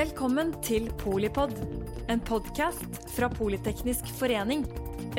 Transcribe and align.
Velkommen 0.00 0.54
til 0.64 0.86
Polipod, 0.96 1.50
en 2.08 2.22
podkast 2.24 2.94
fra 3.12 3.26
Politeknisk 3.28 4.06
forening. 4.16 4.62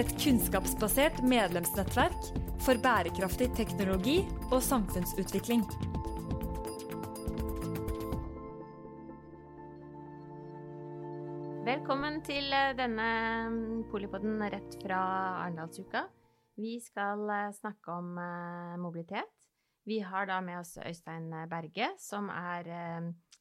Et 0.02 0.10
kunnskapsbasert 0.24 1.20
medlemsnettverk 1.22 2.32
for 2.66 2.82
bærekraftig 2.82 3.52
teknologi 3.60 4.16
og 4.48 4.58
samfunnsutvikling. 4.66 5.62
Velkommen 11.70 12.18
til 12.26 12.50
eh, 12.50 12.74
denne 12.74 13.10
Polipoden 13.92 13.92
Polipodden 13.94 14.46
rett 14.56 14.82
fra 14.82 15.02
Arendalsuka. 15.44 16.08
Vi 16.58 16.80
skal 16.82 17.28
eh, 17.30 17.52
snakke 17.60 18.00
om 18.02 18.16
eh, 18.18 18.80
mobilitet. 18.82 19.30
Vi 19.86 20.02
har 20.02 20.26
da 20.26 20.42
med 20.42 20.64
oss 20.64 20.80
Øystein 20.82 21.30
Berge, 21.54 21.94
som 22.02 22.34
er 22.34 22.74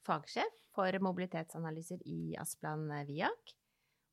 fagsjef 0.06 0.56
for 0.74 0.98
mobilitetsanalyser 1.02 2.02
i 2.08 2.36
Asplan 2.40 2.86
Viak. 3.08 3.54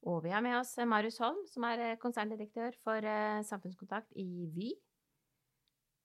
Og 0.07 0.21
vi 0.25 0.31
har 0.33 0.43
med 0.45 0.59
oss 0.59 0.75
Marius 0.87 1.17
Holm, 1.23 1.39
som 1.49 1.65
er 1.67 1.97
konserndirektør 2.01 2.75
for 2.85 3.07
samfunnskontakt 3.49 4.13
i 4.19 4.47
Vy. 4.53 4.69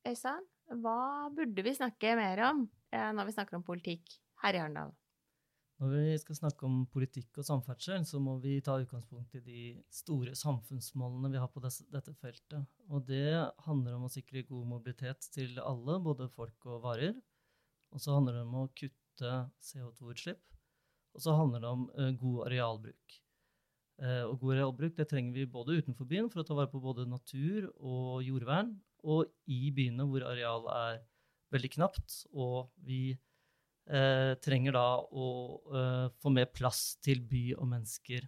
Øystein, 0.08 0.42
hva 0.82 1.28
burde 1.36 1.62
vi 1.62 1.76
snakke 1.76 2.16
mer 2.18 2.40
om 2.48 2.64
når 2.90 3.28
vi 3.28 3.34
snakker 3.36 3.58
om 3.58 3.66
politikk 3.66 4.16
her 4.42 4.56
i 4.56 4.62
Arendal? 4.64 4.90
Når 5.82 5.92
vi 5.96 6.16
skal 6.22 6.36
snakke 6.38 6.66
om 6.66 6.86
politikk 6.90 7.40
og 7.42 7.46
samferdsel, 7.46 8.04
så 8.06 8.20
må 8.22 8.36
vi 8.42 8.60
ta 8.62 8.76
utgangspunkt 8.78 9.34
i 9.34 9.42
de 9.42 9.62
store 9.90 10.34
samfunnsmålene 10.38 11.30
vi 11.32 11.40
har 11.42 11.50
på 11.50 11.62
dette 11.62 12.14
feltet. 12.20 12.66
Og 12.86 13.02
det 13.08 13.34
handler 13.66 13.96
om 13.96 14.06
å 14.06 14.12
sikre 14.12 14.44
god 14.46 14.68
mobilitet 14.76 15.26
til 15.34 15.58
alle, 15.58 15.98
både 16.02 16.28
folk 16.30 16.68
og 16.70 16.84
varer. 16.84 17.16
Og 17.90 18.02
så 18.02 18.14
handler 18.14 18.38
det 18.38 18.44
om 18.46 18.60
å 18.62 18.68
kutte 18.70 19.01
CO2-utslipp. 19.20 20.40
Og 21.12 21.20
så 21.20 21.34
handler 21.36 21.60
det 21.60 21.68
om 21.68 21.84
uh, 21.92 22.08
god 22.16 22.46
arealbruk. 22.46 23.18
Uh, 24.00 24.24
og 24.30 24.38
god 24.40 24.54
arealbruk 24.56 24.96
det 24.96 25.08
trenger 25.10 25.36
vi 25.36 25.50
både 25.50 25.76
utenfor 25.82 26.08
byen 26.08 26.30
for 26.32 26.40
å 26.40 26.46
ta 26.48 26.56
vare 26.56 26.72
på 26.72 26.80
både 26.80 27.04
natur 27.04 27.68
og 27.76 28.22
jordvern, 28.24 28.72
og 29.02 29.28
i 29.50 29.68
byene 29.74 30.06
hvor 30.08 30.24
areal 30.30 30.66
er 30.72 31.02
veldig 31.52 31.70
knapt, 31.76 32.22
og 32.32 32.70
vi 32.86 33.12
eh, 33.12 34.32
trenger 34.44 34.76
da 34.76 34.86
å 35.02 35.28
eh, 35.74 36.06
få 36.22 36.32
mer 36.34 36.50
plass 36.54 36.96
til 37.04 37.22
by 37.28 37.44
og 37.58 37.68
mennesker, 37.72 38.26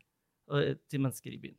eh, 0.53 0.75
til 0.91 1.05
mennesker 1.05 1.35
i 1.35 1.41
byen. 1.47 1.59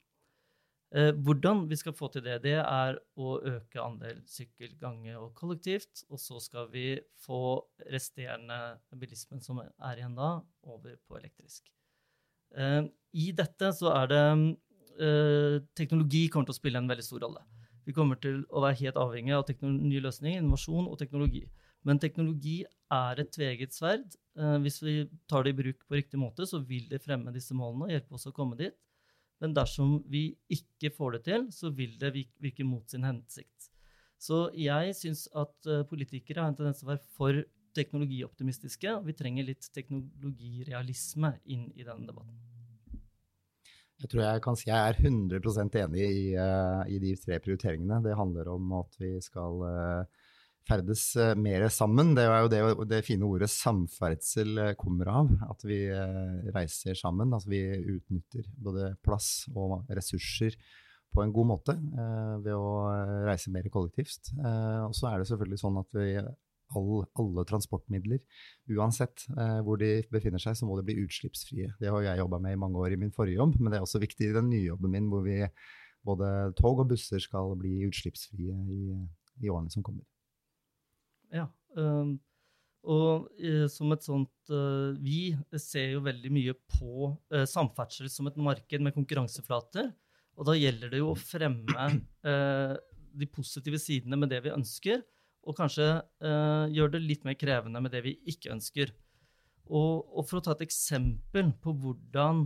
Eh, 0.93 1.11
hvordan 1.25 1.65
vi 1.69 1.77
skal 1.79 1.95
få 1.97 2.07
til 2.13 2.23
det, 2.23 2.37
det 2.45 2.59
er 2.61 2.97
å 3.17 3.37
øke 3.41 3.81
andel 3.81 4.19
sykkel, 4.29 4.75
gange 4.79 5.15
og 5.17 5.33
kollektivt. 5.37 6.05
Og 6.11 6.21
så 6.21 6.39
skal 6.43 6.69
vi 6.73 6.99
få 7.25 7.57
resterende 7.91 8.77
bilismen 8.99 9.41
som 9.43 9.63
er 9.63 9.97
igjen 9.97 10.15
da, 10.17 10.37
over 10.67 10.95
på 11.07 11.17
elektrisk. 11.19 11.67
Eh, 12.55 12.83
I 13.17 13.31
dette 13.35 13.73
så 13.75 13.91
er 13.95 14.13
det 14.13 14.23
eh, 15.01 15.57
Teknologi 15.75 16.27
kommer 16.29 16.51
til 16.51 16.55
å 16.55 16.61
spille 16.61 16.81
en 16.81 16.91
veldig 16.91 17.07
stor 17.07 17.25
rolle. 17.25 17.43
Vi 17.85 17.93
kommer 17.93 18.17
til 18.21 18.45
å 18.49 18.63
være 18.63 18.79
helt 18.85 18.97
avhengig 18.97 19.35
av 19.35 19.51
nye 19.61 20.01
løsninger, 20.01 20.39
innovasjon 20.41 20.87
og 20.89 20.97
teknologi. 21.01 21.43
Men 21.85 21.99
teknologi 22.01 22.63
er 22.89 23.19
et 23.21 23.29
tveget 23.29 23.75
sverd. 23.75 24.15
Hvis 24.63 24.79
vi 24.81 24.95
tar 25.29 25.45
det 25.45 25.51
i 25.53 25.57
bruk 25.59 25.83
på 25.85 25.99
riktig 25.99 26.17
måte, 26.17 26.47
så 26.49 26.57
vil 26.65 26.87
det 26.89 27.03
fremme 27.03 27.29
disse 27.35 27.53
målene 27.53 27.85
og 27.85 27.93
hjelpe 27.93 28.17
oss 28.17 28.25
å 28.25 28.33
komme 28.33 28.57
dit. 28.57 28.73
Men 29.45 29.53
dersom 29.53 29.99
vi 30.09 30.31
ikke 30.49 30.89
får 30.95 31.19
det 31.19 31.23
til, 31.27 31.43
så 31.53 31.69
vil 31.77 31.93
det 32.01 32.15
virke 32.41 32.65
mot 32.65 32.89
sin 32.89 33.05
hensikt. 33.05 33.69
Så 34.17 34.47
jeg 34.57 34.95
syns 34.97 35.27
at 35.37 35.69
eh, 35.69 35.83
politikere 35.85 36.41
har 36.41 36.49
en 36.49 36.57
tendens 36.57 36.79
til 36.81 36.87
å 36.87 36.95
være 36.95 37.13
for 37.13 37.43
teknologioptimistiske. 37.77 38.89
og 38.95 39.05
Vi 39.05 39.13
trenger 39.19 39.45
litt 39.45 39.67
teknologirealisme 39.75 41.35
inn 41.53 41.67
i 41.75 41.85
denne 41.85 42.09
debatten. 42.09 42.41
Jeg 44.01 44.11
tror 44.11 44.23
jeg 44.25 44.41
kan 44.43 44.57
si 44.59 44.67
jeg 44.71 44.89
er 44.89 44.97
100% 44.97 45.77
enig 45.83 46.01
i, 46.07 46.23
uh, 46.35 46.81
i, 46.89 46.97
de 46.99 47.13
tre 47.21 47.37
prioriteringene. 47.43 48.01
Det 48.03 48.17
handler 48.17 48.49
om 48.51 48.73
at 48.81 48.97
vi 48.99 49.13
skal 49.23 49.61
uh, 49.61 50.24
ferdes 50.67 51.03
uh, 51.19 51.33
mer 51.39 51.67
sammen. 51.73 52.13
Det 52.17 52.25
er 52.25 52.45
jo 52.45 52.51
det, 52.51 52.61
det, 52.91 53.03
fine 53.07 53.27
ordet 53.27 53.51
samferdsel 53.53 54.63
kommer 54.79 55.11
av. 55.11 55.35
At 55.49 55.65
vi 55.67 55.83
reiser 56.55 56.97
sammen. 56.99 57.35
At 57.37 57.47
vi 57.49 57.61
utnytter 57.97 58.47
både 58.57 58.95
plass 59.05 59.45
og 59.53 59.85
ressurser 59.89 60.57
på 61.15 61.23
en 61.23 61.31
god 61.31 61.47
måte 61.47 61.73
ved 62.43 62.51
å 62.51 62.71
reise 63.23 63.47
mer 63.53 63.69
kollektivt. 63.71 64.33
og 64.35 64.91
så 64.97 65.07
er 65.07 65.21
det 65.21 65.29
selvfølgelig 65.29 65.59
sånn 65.61 65.77
at 65.79 65.95
vi 65.95 66.09
all, 66.73 67.05
alle 67.19 67.45
transportmidler. 67.47 68.21
Uansett 68.75 69.25
eh, 69.35 69.59
hvor 69.65 69.79
de 69.81 69.91
befinner 70.13 70.41
seg, 70.41 70.57
så 70.57 70.67
må 70.67 70.77
de 70.79 70.85
bli 70.87 70.97
utslippsfrie. 71.03 71.73
Det 71.81 71.91
har 71.91 72.05
jeg 72.07 72.21
jobba 72.23 72.41
med 72.43 72.55
i 72.55 72.61
mange 72.61 72.81
år 72.81 72.95
i 72.95 72.99
min 73.01 73.13
forrige 73.15 73.39
jobb, 73.39 73.59
men 73.59 73.71
det 73.71 73.79
er 73.79 73.85
også 73.85 74.01
viktig 74.03 74.29
i 74.29 74.35
den 74.35 74.49
nye 74.51 74.69
jobben 74.71 74.93
min, 74.95 75.09
hvor 75.11 75.25
vi 75.25 75.41
både 76.05 76.31
tog 76.59 76.83
og 76.83 76.91
busser 76.91 77.21
skal 77.21 77.55
bli 77.59 77.79
utslippsfrie 77.87 78.57
i, 78.73 78.81
i 79.43 79.51
årene 79.51 79.73
som 79.73 79.85
kommer. 79.85 80.05
Ja, 81.35 81.49
um, 81.75 82.15
og 82.85 83.29
uh, 83.41 83.65
som 83.71 83.93
et 83.95 84.05
sånt 84.05 84.53
uh, 84.53 84.93
Vi 85.01 85.33
ser 85.61 85.95
jo 85.95 86.03
veldig 86.05 86.31
mye 86.33 86.55
på 86.75 87.09
uh, 87.33 87.45
samferdsel 87.49 88.11
som 88.13 88.29
et 88.29 88.37
marked 88.37 88.85
med 88.85 88.95
konkurranseflater. 88.95 89.89
Og 90.35 90.49
da 90.49 90.57
gjelder 90.57 90.91
det 90.91 90.99
jo 90.99 91.13
å 91.13 91.15
fremme 91.15 91.87
de 93.15 93.27
positive 93.31 93.79
sidene 93.79 94.17
med 94.19 94.27
det 94.33 94.41
vi 94.43 94.51
ønsker, 94.51 94.99
og 95.47 95.55
kanskje 95.55 95.85
uh, 96.03 96.65
gjør 96.75 96.91
det 96.91 97.01
litt 97.05 97.23
mer 97.23 97.37
krevende 97.39 97.79
med 97.79 97.93
det 97.95 98.01
vi 98.03 98.17
ikke 98.33 98.51
ønsker. 98.51 98.91
Og, 99.71 100.03
og 100.11 100.27
for 100.27 100.41
å 100.41 100.43
ta 100.43 100.51
et 100.57 100.65
eksempel 100.67 101.53
på 101.63 101.71
hvordan 101.79 102.45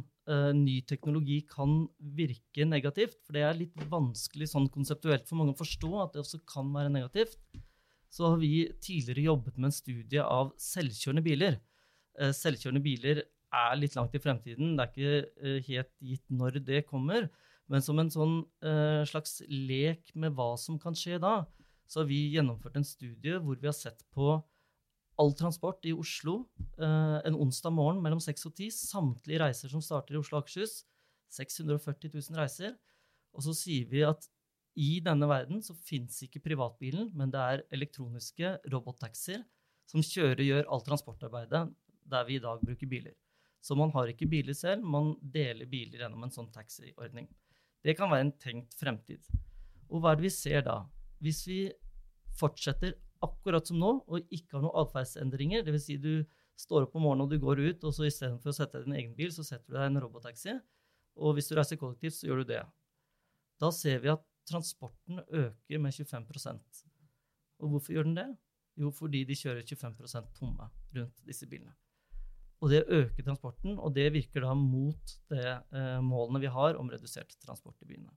ny 0.53 0.75
teknologi 0.85 1.39
kan 1.49 1.87
virke 1.97 2.67
negativt, 2.69 3.15
for 3.25 3.33
det 3.33 3.41
er 3.47 3.57
litt 3.57 3.79
vanskelig 3.89 4.51
sånn 4.51 4.67
konseptuelt 4.69 5.25
for 5.25 5.39
mange 5.39 5.55
å 5.55 5.57
forstå 5.57 5.89
at 6.03 6.13
det 6.13 6.21
også 6.21 6.37
kan 6.45 6.69
være 6.75 6.91
negativt, 6.93 7.39
så 8.09 8.31
har 8.31 8.39
vi 8.41 8.67
tidligere 8.81 9.27
jobbet 9.27 9.57
med 9.57 9.69
en 9.69 9.75
studie 9.75 10.23
av 10.23 10.53
selvkjørende 10.61 11.25
biler. 11.25 11.59
Uh, 12.19 12.31
selvkjørende 12.35 12.83
biler 12.85 13.23
er 13.23 13.77
litt 13.77 13.97
langt 13.97 14.17
i 14.17 14.21
fremtiden. 14.21 14.75
Det 14.77 14.85
er 14.85 14.89
ikke 14.93 15.67
helt 15.67 15.93
gitt 16.11 16.25
når 16.33 16.59
det 16.65 16.83
kommer. 16.89 17.29
Men 17.69 17.85
som 17.85 18.01
en 18.01 18.09
sånn 18.09 18.35
slags 19.05 19.43
lek 19.45 20.09
med 20.17 20.33
hva 20.37 20.55
som 20.57 20.79
kan 20.81 20.95
skje 20.97 21.19
da, 21.21 21.43
så 21.89 22.01
har 22.01 22.07
vi 22.09 22.31
gjennomført 22.33 22.77
en 22.77 22.85
studie 22.85 23.37
hvor 23.41 23.57
vi 23.61 23.69
har 23.69 23.77
sett 23.77 24.01
på 24.13 24.35
all 25.19 25.33
transport 25.35 25.83
i 25.87 25.93
Oslo 25.95 26.43
eh, 26.79 27.17
en 27.27 27.37
onsdag 27.37 27.73
morgen 27.75 28.01
mellom 28.03 28.21
6 28.23 28.45
og 28.47 28.53
10. 28.55 28.69
Samtlige 28.75 29.41
reiser 29.41 29.71
som 29.71 29.83
starter 29.83 30.15
i 30.15 30.21
Oslo 30.21 30.37
og 30.37 30.45
Akershus. 30.45 30.83
640 31.35 32.13
000 32.13 32.39
reiser. 32.39 32.77
Og 33.35 33.43
så 33.45 33.53
sier 33.57 33.89
vi 33.91 34.05
at 34.07 34.25
i 34.79 34.99
denne 35.03 35.27
verden 35.27 35.63
så 35.65 35.75
fins 35.75 36.21
ikke 36.23 36.41
privatbilen, 36.43 37.09
men 37.17 37.31
det 37.33 37.39
er 37.39 37.65
elektroniske 37.75 38.53
robottaxier 38.71 39.41
som 39.89 40.05
kjører 40.05 40.39
og 40.39 40.49
gjør 40.51 40.69
alt 40.75 40.87
transportarbeidet 40.87 41.63
der 42.09 42.29
vi 42.29 42.37
i 42.37 42.43
dag 42.43 42.61
bruker 42.63 42.89
biler. 42.89 43.17
Så 43.59 43.75
man 43.75 43.91
har 43.91 44.07
ikke 44.07 44.29
biler 44.29 44.55
selv, 44.55 44.85
man 44.87 45.15
deler 45.19 45.67
biler 45.67 46.05
gjennom 46.05 46.23
en 46.23 46.31
sånn 46.33 46.47
taxiordning. 46.53 47.27
Det 47.83 47.97
kan 47.99 48.11
være 48.11 48.27
en 48.29 48.37
tenkt 48.39 48.77
fremtid. 48.79 49.27
Og 49.89 49.99
hva 49.99 50.13
er 50.13 50.19
det 50.19 50.29
vi 50.29 50.33
ser 50.33 50.63
da? 50.67 50.79
hvis 51.23 51.43
vi 51.47 51.59
fortsetter 52.39 52.95
akkurat 53.23 53.67
som 53.67 53.79
nå 53.79 53.91
og 54.07 54.31
ikke 54.31 54.55
har 54.55 54.63
noen 54.63 54.79
atferdsendringer, 54.85 55.65
dvs. 55.67 55.85
Si 55.89 55.97
du 55.99 56.23
står 56.59 56.87
opp 56.87 56.95
om 56.95 57.05
morgenen 57.07 57.25
og 57.25 57.33
du 57.33 57.39
går 57.41 57.61
ut, 57.65 57.87
og 57.87 57.95
så 57.95 58.07
istedenfor 58.07 58.51
å 58.51 58.55
sette 58.55 58.79
deg 58.79 58.87
i 58.87 58.89
din 58.89 58.99
egen 59.01 59.15
bil, 59.17 59.31
så 59.35 59.45
setter 59.47 59.67
du 59.67 59.75
deg 59.75 59.85
i 59.85 59.91
en 59.91 60.01
robottaxi. 60.03 60.55
Og 61.19 61.35
hvis 61.35 61.51
du 61.51 61.55
reiser 61.57 61.79
kollektivt, 61.79 62.15
så 62.15 62.29
gjør 62.29 62.43
du 62.43 62.53
det. 62.53 62.63
Da 63.59 63.71
ser 63.75 63.99
vi 64.03 64.11
at 64.13 64.23
transporten 64.49 65.21
øker 65.27 65.81
med 65.81 65.95
25% 65.95 66.85
Og 67.59 67.69
hvorfor 67.73 67.93
gjør 67.93 68.07
den 68.09 68.17
det? 68.17 68.29
Jo, 68.79 68.91
fordi 68.95 69.25
de 69.27 69.35
kjører 69.35 69.65
25% 69.67 70.33
tomme 70.37 70.69
rundt 70.95 71.23
disse 71.27 71.47
bilene. 71.49 71.73
Og 72.59 72.71
det 72.71 72.85
øker 72.91 73.23
transporten, 73.23 73.77
og 73.79 73.93
det 73.95 74.09
virker 74.13 74.43
da 74.43 74.53
mot 74.55 75.13
det 75.31 75.45
eh, 75.47 75.99
målene 76.03 76.41
vi 76.43 76.51
har 76.51 76.79
om 76.79 76.89
redusert 76.91 77.35
transport 77.43 77.79
i 77.83 77.87
byene. 77.87 78.11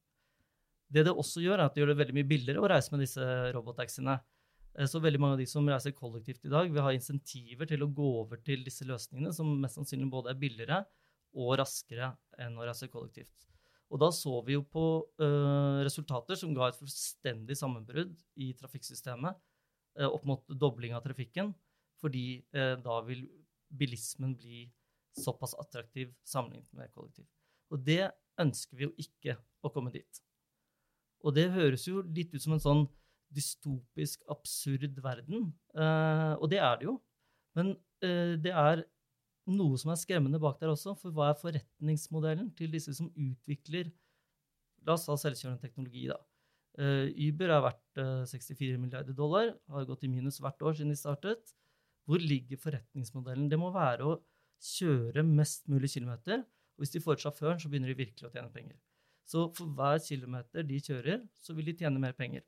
Det 0.93 1.07
det 1.07 1.15
også 1.15 1.43
gjør, 1.43 1.61
er 1.61 1.69
at 1.69 1.75
det 1.75 1.83
gjør 1.83 1.93
det 1.93 2.01
veldig 2.01 2.17
mye 2.19 2.29
billigere 2.29 2.63
å 2.63 2.71
reise 2.71 2.93
med 2.93 3.05
disse 3.05 3.27
robottaxiene. 3.55 4.19
Eh, 4.79 4.89
så 4.91 5.03
veldig 5.03 5.21
mange 5.23 5.39
av 5.39 5.43
de 5.43 5.47
som 5.51 5.69
reiser 5.71 5.95
kollektivt 5.95 6.49
i 6.49 6.53
dag, 6.53 6.71
vil 6.71 6.85
ha 6.85 6.95
insentiver 6.95 7.71
til 7.71 7.87
å 7.87 7.91
gå 7.95 8.09
over 8.25 8.43
til 8.43 8.67
disse 8.67 8.87
løsningene, 8.89 9.33
som 9.37 9.55
mest 9.63 9.79
sannsynlig 9.79 10.11
både 10.11 10.35
er 10.35 10.43
billigere 10.43 10.83
og 11.39 11.55
raskere 11.63 12.13
enn 12.43 12.59
å 12.59 12.67
reise 12.67 12.91
kollektivt. 12.93 13.52
Og 13.93 14.01
da 14.01 14.09
så 14.15 14.39
vi 14.47 14.57
jo 14.57 14.63
på 14.65 14.85
uh, 15.21 15.83
resultater 15.85 16.39
som 16.39 16.55
ga 16.57 16.71
et 16.71 16.79
fullstendig 16.79 17.59
sammenbrudd 17.61 18.15
i 18.41 18.53
trafikksystemet, 18.57 19.37
uh, 20.01 20.09
opp 20.09 20.25
mot 20.29 20.55
dobling 20.57 20.97
av 20.97 21.05
trafikken, 21.05 21.53
fordi 22.01 22.41
uh, 22.57 22.79
da 22.81 23.03
vil 23.05 23.27
bilismen 23.69 24.33
bli 24.39 24.65
såpass 25.21 25.53
attraktiv 25.61 26.15
sammenlignet 26.25 26.73
med 26.77 26.93
kollektiv. 26.97 27.29
Og 27.73 27.85
det 27.85 28.07
ønsker 28.41 28.79
vi 28.79 28.89
jo 28.89 28.95
ikke 29.01 29.37
å 29.61 29.71
komme 29.73 29.93
dit. 29.93 30.23
Og 31.23 31.37
det 31.37 31.51
høres 31.53 31.85
jo 31.87 32.01
litt 32.17 32.33
ut 32.33 32.43
som 32.43 32.57
en 32.57 32.65
sånn 32.65 32.83
dystopisk, 33.33 34.25
absurd 34.33 34.99
verden. 35.05 35.53
Og 35.73 36.45
det 36.53 36.59
er 36.61 36.81
det 36.81 36.89
jo. 36.89 36.97
Men 37.57 37.71
det 38.03 38.53
er 38.53 38.83
noe 39.51 39.79
som 39.81 39.91
er 39.93 40.01
skremmende 40.01 40.41
bak 40.43 40.61
der 40.61 40.73
også. 40.73 40.95
For 40.99 41.15
hva 41.15 41.31
er 41.31 41.41
forretningsmodellen 41.41 42.53
til 42.59 42.73
disse 42.75 42.95
som 42.99 43.11
utvikler 43.13 43.91
La 44.83 44.97
oss 44.97 45.05
ta 45.07 45.15
selvkjørende 45.15 45.63
teknologi, 45.63 46.09
da. 46.11 46.17
Uh, 46.75 47.07
Uber 47.29 47.53
er 47.55 47.61
verdt 47.63 48.01
uh, 48.01 48.25
64 48.27 48.81
milliarder 48.81 49.15
dollar, 49.15 49.53
har 49.71 49.85
gått 49.87 50.07
i 50.07 50.11
minus 50.11 50.41
hvert 50.43 50.65
år 50.65 50.75
siden 50.75 50.91
de 50.91 50.97
startet. 50.99 51.53
Hvor 52.09 52.19
ligger 52.19 52.59
forretningsmodellen? 52.59 53.51
Det 53.53 53.61
må 53.61 53.71
være 53.75 54.09
å 54.09 54.17
kjøre 54.73 55.23
mest 55.27 55.69
mulig 55.71 55.93
kilometer. 55.93 56.43
Og 56.75 56.83
hvis 56.83 56.97
de 56.97 57.03
får 57.05 57.21
ut 57.21 57.27
sjåføren, 57.27 57.61
så 57.63 57.71
begynner 57.71 57.93
de 57.93 58.01
virkelig 58.01 58.27
å 58.27 58.33
tjene 58.33 58.51
penger. 58.51 58.81
Så 59.29 59.45
for 59.55 59.71
hver 59.77 60.01
kilometer 60.03 60.67
de 60.67 60.81
kjører, 60.83 61.23
så 61.39 61.55
vil 61.55 61.71
de 61.71 61.77
tjene 61.79 62.03
mer 62.03 62.17
penger. 62.19 62.43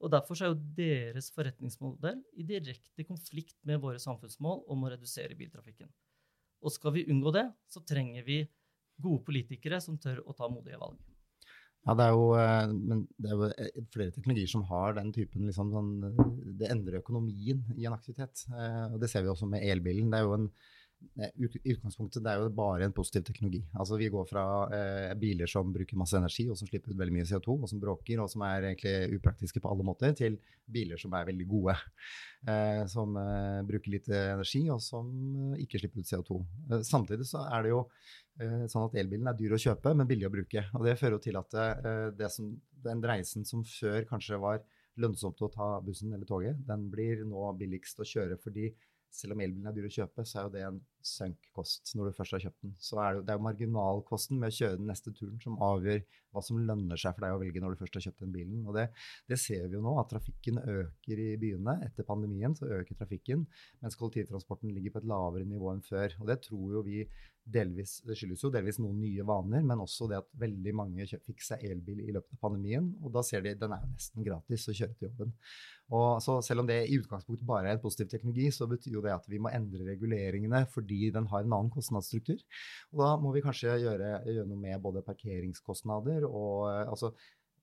Og 0.00 0.12
Derfor 0.12 0.36
er 0.36 0.52
jo 0.52 0.60
deres 0.76 1.28
forretningsmodell 1.34 2.20
i 2.40 2.44
direkte 2.48 3.04
konflikt 3.08 3.56
med 3.68 3.80
våre 3.82 4.00
samfunnsmål 4.00 4.64
om 4.72 4.84
å 4.84 4.92
redusere 4.92 5.36
biltrafikken. 5.36 5.90
Og 6.60 6.74
skal 6.74 6.94
vi 6.96 7.06
unngå 7.12 7.32
det, 7.34 7.46
så 7.70 7.82
trenger 7.86 8.26
vi 8.26 8.42
gode 9.00 9.24
politikere 9.24 9.80
som 9.80 9.96
tør 10.00 10.20
å 10.28 10.36
ta 10.36 10.48
modige 10.52 10.80
valg. 10.80 10.98
Ja, 11.88 11.94
det 11.96 12.06
er 12.06 12.12
jo, 12.12 12.24
eh, 12.36 12.72
det 13.16 13.30
er 13.30 13.38
jo 13.38 13.46
eh, 13.48 13.84
flere 13.94 14.12
teknologier 14.12 14.50
som 14.52 14.66
har 14.68 14.98
den 14.98 15.14
typen 15.16 15.46
liksom, 15.48 15.70
sånn, 15.72 15.94
Det 16.60 16.68
endrer 16.68 17.00
økonomien 17.00 17.62
i 17.78 17.86
en 17.88 17.96
aktivitet. 17.96 18.44
Eh, 18.52 18.92
og 18.92 18.98
Det 19.00 19.08
ser 19.08 19.24
vi 19.24 19.32
også 19.32 19.48
med 19.48 19.64
elbilen. 19.64 20.10
Det 20.12 20.20
er 20.20 20.28
jo 20.28 20.36
en 20.36 20.50
utgangspunktet 21.20 22.22
det 22.24 22.32
er 22.32 22.42
jo 22.42 22.52
bare 22.54 22.86
en 22.86 22.94
positiv 22.96 23.24
teknologi. 23.26 23.60
Altså 23.74 23.96
Vi 24.00 24.08
går 24.12 24.26
fra 24.28 24.44
eh, 24.76 25.12
biler 25.18 25.48
som 25.50 25.72
bruker 25.72 25.98
masse 25.98 26.16
energi 26.16 26.46
og 26.50 26.58
som 26.58 26.68
slipper 26.68 26.92
ut 26.92 27.00
veldig 27.00 27.14
mye 27.16 27.28
CO2, 27.28 27.56
og 27.56 27.68
som 27.70 27.80
bråker 27.82 28.20
og 28.22 28.30
som 28.32 28.44
er 28.46 28.70
egentlig 28.70 29.18
upraktiske 29.18 29.62
på 29.62 29.70
alle 29.70 29.86
måter, 29.86 30.14
til 30.16 30.38
biler 30.70 31.00
som 31.00 31.14
er 31.16 31.28
veldig 31.28 31.46
gode. 31.50 31.76
Eh, 32.48 32.82
som 32.88 33.16
eh, 33.20 33.60
bruker 33.68 33.96
litt 33.96 34.10
energi 34.12 34.64
og 34.72 34.80
som 34.84 35.12
eh, 35.52 35.62
ikke 35.64 35.82
slipper 35.82 36.04
ut 36.04 36.10
CO2. 36.12 36.40
Eh, 36.70 36.84
samtidig 36.86 37.28
så 37.28 37.44
er 37.48 37.64
det 37.64 37.72
jo 37.74 37.84
eh, 38.40 38.66
sånn 38.70 38.88
at 38.88 38.98
elbilen 39.00 39.30
er 39.30 39.38
dyr 39.38 39.56
å 39.56 39.62
kjøpe, 39.62 39.94
men 39.96 40.08
billig 40.10 40.28
å 40.28 40.34
bruke. 40.34 40.66
Og 40.76 40.84
det 40.88 40.98
fører 41.00 41.18
jo 41.18 41.24
til 41.26 41.40
at 41.40 41.56
som, 42.32 42.52
den 42.84 43.02
reisen 43.04 43.48
som 43.48 43.64
før 43.66 44.04
kanskje 44.08 44.40
var 44.40 44.62
lønnsomt 45.00 45.40
å 45.44 45.50
ta 45.52 45.68
bussen 45.84 46.12
eller 46.12 46.28
toget, 46.28 46.60
den 46.66 46.88
blir 46.92 47.22
nå 47.28 47.50
billigst 47.58 48.00
å 48.02 48.06
kjøre 48.06 48.36
fordi 48.42 48.70
selv 49.10 49.34
om 49.34 49.42
elbilen 49.44 49.68
er 49.68 49.76
dyr 49.76 49.88
å 49.88 49.94
kjøpe, 49.94 50.24
så 50.26 50.38
er 50.38 50.46
jo 50.46 50.54
det 50.54 50.64
en 50.66 50.80
sunk-kost 51.06 51.94
når 51.96 52.10
du 52.10 52.16
først 52.16 52.36
har 52.36 52.44
kjøpt 52.44 52.64
den. 52.64 52.74
Så 52.82 52.98
er 53.02 53.16
det, 53.16 53.24
det 53.26 53.34
er 53.34 53.38
jo 53.38 53.46
marginalkosten 53.46 54.40
med 54.40 54.52
å 54.52 54.56
kjøre 54.56 54.80
den 54.80 54.90
neste 54.90 55.12
turen 55.16 55.38
som 55.42 55.58
avgjør 55.64 56.02
hva 56.30 56.42
som 56.46 56.60
lønner 56.62 57.00
seg 57.00 57.16
for 57.16 57.26
deg 57.26 57.34
å 57.34 57.40
velge 57.42 57.62
når 57.62 57.74
du 57.74 57.80
først 57.80 57.98
har 57.98 58.04
kjøpt 58.06 58.22
den 58.24 58.34
bilen. 58.34 58.60
Og 58.68 58.76
det, 58.76 58.86
det 59.30 59.40
ser 59.42 59.66
vi 59.66 59.78
jo 59.78 59.82
nå, 59.84 59.96
at 60.00 60.12
trafikken 60.12 60.60
øker 60.62 61.24
i 61.24 61.30
byene. 61.40 61.76
Etter 61.88 62.06
pandemien 62.06 62.54
så 62.56 62.68
øker 62.70 62.98
trafikken, 62.98 63.46
mens 63.82 63.98
kollektivtransporten 63.98 64.72
ligger 64.76 64.94
på 64.94 65.02
et 65.02 65.10
lavere 65.10 65.48
nivå 65.48 65.72
enn 65.74 65.84
før. 65.86 66.14
Og 66.20 66.30
det 66.30 66.40
tror 66.46 66.76
jo 66.76 66.84
vi 66.86 67.02
delvis, 67.50 67.96
det 68.06 68.14
skyldes 68.18 68.44
jo 68.44 68.52
delvis 68.52 68.78
noen 68.78 69.00
nye 69.00 69.24
vaner, 69.26 69.64
men 69.66 69.82
også 69.82 70.06
det 70.10 70.20
at 70.20 70.28
veldig 70.38 70.74
mange 70.76 71.06
fikk 71.10 71.42
seg 71.42 71.64
elbil 71.66 72.02
i 72.04 72.14
løpet 72.14 72.36
av 72.36 72.42
pandemien. 72.44 72.92
Og 73.02 73.12
da 73.14 73.24
ser 73.26 73.44
de 73.44 73.56
den 73.58 73.74
er 73.74 73.86
nesten 73.90 74.26
gratis 74.26 74.68
å 74.70 74.76
kjøre 74.76 74.96
til 74.96 75.08
jobben. 75.08 75.34
Og 75.90 76.20
så 76.22 76.38
Selv 76.46 76.62
om 76.62 76.68
det 76.68 76.78
i 76.86 76.98
utgangspunktet 77.00 77.46
bare 77.46 77.70
er 77.72 77.76
en 77.76 77.82
positiv 77.82 78.10
teknologi, 78.10 78.46
så 78.54 78.68
betyr 78.70 78.94
jo 78.98 79.02
det 79.02 79.14
at 79.14 79.26
vi 79.30 79.40
må 79.42 79.50
endre 79.54 79.86
reguleringene 79.88 80.62
fordi 80.70 80.89
den 81.14 81.28
har 81.30 81.44
en 81.44 81.52
annen 81.56 81.72
kostnadsstruktur. 81.74 82.40
Og 82.92 83.02
da 83.02 83.10
må 83.22 83.34
vi 83.34 83.44
kanskje 83.44 83.78
gjøre, 83.84 84.14
gjøre 84.26 84.48
noe 84.48 84.60
med 84.60 84.80
både 84.82 85.04
parkeringskostnader 85.06 86.26
og 86.28 86.70
altså, 86.70 87.12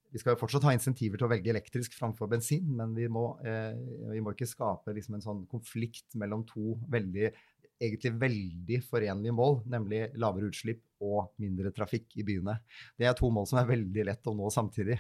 vi 0.07 0.21
skal 0.21 0.33
jo 0.33 0.39
fortsatt 0.39 0.63
ha 0.63 0.71
insentiver 0.75 1.19
til 1.19 1.27
å 1.27 1.31
velge 1.31 1.51
elektrisk 1.51 1.97
framfor 1.97 2.29
bensin, 2.31 2.68
men 2.79 2.94
vi 2.95 3.09
må, 3.12 3.25
eh, 3.44 3.75
vi 4.13 4.21
må 4.24 4.31
ikke 4.31 4.47
skape 4.47 4.94
liksom 4.95 5.18
en 5.18 5.25
sånn 5.25 5.41
konflikt 5.51 6.15
mellom 6.15 6.45
to 6.47 6.77
veldig 6.88 7.31
egentlig 7.77 8.13
veldig 8.18 8.79
forenlige 8.88 9.35
mål, 9.38 9.59
nemlig 9.69 10.07
lavere 10.18 10.50
utslipp 10.50 10.81
og 11.03 11.33
mindre 11.41 11.71
trafikk 11.75 12.15
i 12.17 12.25
byene. 12.27 12.57
Det 12.97 13.07
er 13.07 13.15
to 13.17 13.29
mål 13.33 13.47
som 13.49 13.59
er 13.61 13.69
veldig 13.69 14.05
lett 14.09 14.29
å 14.29 14.33
nå 14.38 14.49
samtidig, 14.53 14.97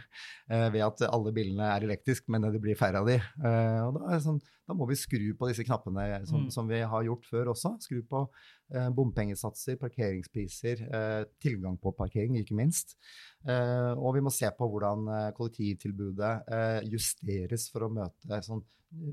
eh, 0.49 0.67
ved 0.73 0.83
at 0.85 1.05
alle 1.09 1.33
bilene 1.35 1.71
er 1.73 1.87
elektriske, 1.87 2.29
men 2.33 2.47
det 2.47 2.61
blir 2.63 2.77
færre 2.79 3.01
av 3.01 3.09
de. 3.09 3.17
Eh, 3.17 3.79
og 3.85 3.97
da, 3.97 4.19
sånn, 4.23 4.39
da, 4.67 4.75
må 4.77 4.87
vi 4.89 4.99
skru 4.99 5.25
på 5.39 5.49
disse 5.49 5.65
knappene 5.67 6.05
som, 6.29 6.45
mm. 6.45 6.53
som 6.53 6.69
vi 6.69 6.81
har 6.81 7.07
gjort 7.07 7.27
før 7.29 7.51
også. 7.53 7.73
Skru 7.83 8.01
på 8.07 8.23
eh, 8.73 8.89
bompengesatser, 8.93 9.79
parkeringspriser, 9.81 10.85
eh, 10.87 11.19
tilgang 11.43 11.79
på 11.81 11.93
parkering, 11.97 12.39
ikke 12.41 12.57
minst. 12.57 12.97
Eh, 13.47 13.93
og 13.95 14.17
vi 14.17 14.25
må 14.25 14.33
se 14.33 14.49
på 14.53 14.69
hvordan 14.71 15.07
eh, 15.07 15.29
kollektivtilbudet 15.37 16.33
justeres 16.91 17.69
for 17.71 17.87
å 17.87 17.93
møte 17.93 18.41
sånn 18.45 18.65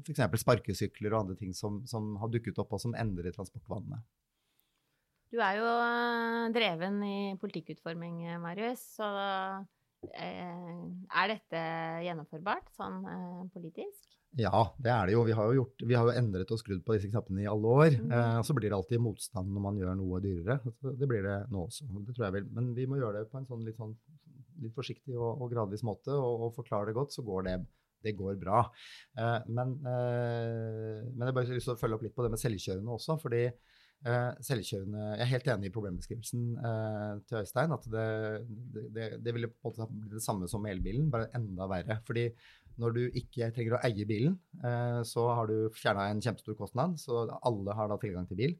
f.eks. 0.04 0.22
sparkesykler 0.42 1.14
og 1.14 1.24
andre 1.24 1.38
ting 1.38 1.54
som, 1.56 1.82
som, 1.88 2.14
har 2.20 2.30
dukket 2.32 2.58
opp, 2.62 2.74
og 2.76 2.82
som 2.82 2.94
endrer 2.98 3.34
transportvanene. 3.34 4.02
Du 5.34 5.40
er 5.42 5.56
jo 5.58 5.66
eh, 5.66 6.44
dreven 6.54 7.00
i 7.02 7.16
politikkutforming, 7.42 8.20
Marius. 8.38 8.84
Så 9.00 9.06
eh, 10.14 10.84
er 11.10 11.32
dette 11.32 11.62
gjennomførbart 12.06 12.68
sånn 12.76 13.00
eh, 13.10 13.40
politisk? 13.50 14.04
Ja, 14.38 14.60
det 14.78 14.92
er 14.94 15.10
det 15.10 15.16
jo. 15.16 15.24
Vi 15.26 15.34
har 15.34 15.50
jo, 15.50 15.56
gjort, 15.58 15.82
vi 15.90 15.96
har 15.98 16.06
jo 16.06 16.14
endret 16.20 16.52
og 16.54 16.60
skrudd 16.62 16.84
på 16.86 16.94
disse 16.94 17.10
knappene 17.10 17.42
i 17.42 17.50
alle 17.50 17.74
år. 17.82 17.96
Mm. 17.98 18.14
Eh, 18.14 18.36
og 18.44 18.46
så 18.46 18.54
blir 18.54 18.70
det 18.70 18.78
alltid 18.78 19.02
motstand 19.02 19.50
når 19.50 19.66
man 19.66 19.82
gjør 19.82 19.98
noe 19.98 20.22
dyrere. 20.22 20.60
Det 21.02 21.10
blir 21.10 21.26
det 21.26 21.36
nå 21.50 21.66
også. 21.66 21.90
Det 22.06 22.14
tror 22.14 22.28
jeg 22.28 22.36
vel. 22.38 22.48
Men 22.54 22.70
vi 22.78 22.86
må 22.90 23.02
gjøre 23.02 23.24
det 23.24 23.30
på 23.34 23.42
en 23.42 23.50
sånn 23.50 23.66
litt, 23.66 23.78
sånn, 23.78 23.94
litt 24.62 24.78
forsiktig 24.78 25.18
og, 25.18 25.32
og, 25.32 25.48
gradvis 25.50 25.82
måte. 25.86 26.14
Og, 26.14 26.46
og 26.46 26.56
forklare 26.60 26.92
det 26.92 26.98
godt, 27.00 27.14
så 27.18 27.26
går 27.26 27.50
det 27.50 27.58
det 28.04 28.14
går 28.18 28.38
bra. 28.38 28.66
Eh, 29.18 29.38
men, 29.50 29.78
eh, 29.82 31.06
men 31.10 31.26
jeg 31.26 31.36
bare 31.42 31.58
lyst 31.58 31.70
til 31.72 31.74
å 31.74 31.80
følge 31.80 31.98
opp 31.98 32.06
litt 32.06 32.14
på 32.14 32.22
det 32.22 32.34
med 32.36 32.42
selvkjørende 32.42 32.98
også. 32.98 33.18
fordi 33.22 33.48
selvkjørende 34.04 35.04
Jeg 35.14 35.22
er 35.24 35.30
helt 35.30 35.46
enig 35.52 35.70
i 35.70 35.74
problembeskrivelsen 35.74 36.42
uh, 36.60 37.22
til 37.28 37.40
Øystein. 37.40 37.72
At 37.72 37.86
det, 37.92 38.08
det, 38.94 39.06
det 39.24 39.34
ville 39.36 39.48
på 39.48 39.70
en 39.70 39.72
måte 39.72 39.88
bli 39.92 40.12
det 40.12 40.24
samme 40.24 40.48
som 40.50 40.64
med 40.64 40.76
elbilen, 40.76 41.10
bare 41.12 41.30
enda 41.36 41.68
verre. 41.70 41.98
Fordi 42.06 42.26
når 42.82 42.94
du 42.96 43.00
ikke 43.20 43.52
trenger 43.54 43.76
å 43.76 43.80
eie 43.86 44.06
bilen, 44.08 44.34
uh, 44.64 45.00
så 45.06 45.28
har 45.38 45.48
du 45.48 45.70
fjerna 45.78 46.08
en 46.10 46.20
kjempestor 46.24 46.58
kostnad. 46.58 46.98
Så 47.00 47.24
alle 47.40 47.78
har 47.78 47.88
da 47.88 48.00
tilgang 48.02 48.28
til 48.28 48.40
bil. 48.42 48.56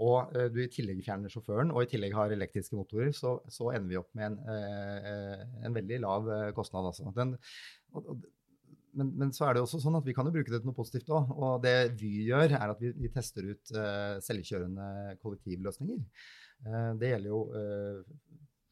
Og 0.00 0.32
du 0.54 0.62
i 0.64 0.70
tillegg 0.72 1.04
fjerner 1.04 1.32
sjåføren, 1.32 1.74
og 1.74 1.84
i 1.84 1.90
tillegg 1.92 2.16
har 2.16 2.32
elektriske 2.32 2.78
motorer, 2.78 3.12
så, 3.16 3.38
så 3.52 3.72
ender 3.74 3.92
vi 3.92 4.00
opp 4.00 4.12
med 4.16 4.32
en, 4.32 4.40
en 5.66 5.76
veldig 5.76 6.00
lav 6.04 6.32
kostnad. 6.56 6.92
Altså. 6.92 7.12
Den, 7.16 7.36
men, 8.96 9.12
men, 9.20 9.32
så 9.36 9.46
er 9.46 9.56
det 9.56 9.62
også 9.64 9.80
sånn 9.82 9.98
at 9.98 10.06
vi 10.06 10.14
kan 10.16 10.28
jo 10.28 10.34
bruke 10.34 10.52
det 10.52 10.62
til 10.62 10.70
noe 10.70 10.76
positivt 10.76 11.12
òg. 11.14 11.30
Og 11.36 11.62
det 11.64 11.76
vi 12.00 12.26
gjør, 12.30 12.56
er 12.56 12.72
at 12.72 12.82
vi, 12.82 12.92
vi 12.96 13.12
tester 13.12 13.46
ut 13.52 13.76
uh, 13.76 14.16
selvkjørende 14.24 14.88
kollektivløsninger. 15.22 16.02
Uh, 16.66 16.92
det 17.00 17.12
gjelder 17.12 17.32
jo 17.32 17.42
uh, 17.52 18.00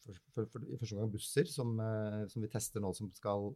for, 0.04 0.20
for, 0.36 0.48
for, 0.52 0.64
i 0.68 0.78
første 0.80 0.98
gang 0.98 1.12
busser, 1.12 1.48
som, 1.48 1.78
som, 2.28 2.42
vi 2.44 2.50
tester 2.52 2.82
nå, 2.84 2.90
som 2.92 3.08
skal 3.16 3.46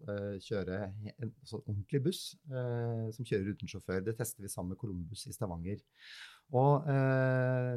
kjøre 0.40 0.78
en 1.10 1.26
altså 1.28 1.58
ordentlig 1.58 2.00
buss 2.06 2.22
som 2.48 3.26
kjører 3.28 3.50
uten 3.52 3.68
sjåfør. 3.68 4.00
Det 4.06 4.14
tester 4.16 4.46
vi 4.46 4.48
sammen 4.48 4.72
med 4.72 4.80
Columbus 4.80 5.26
i 5.28 5.34
Stavanger. 5.36 5.82
Og 6.56 6.86
eh, 6.88 7.74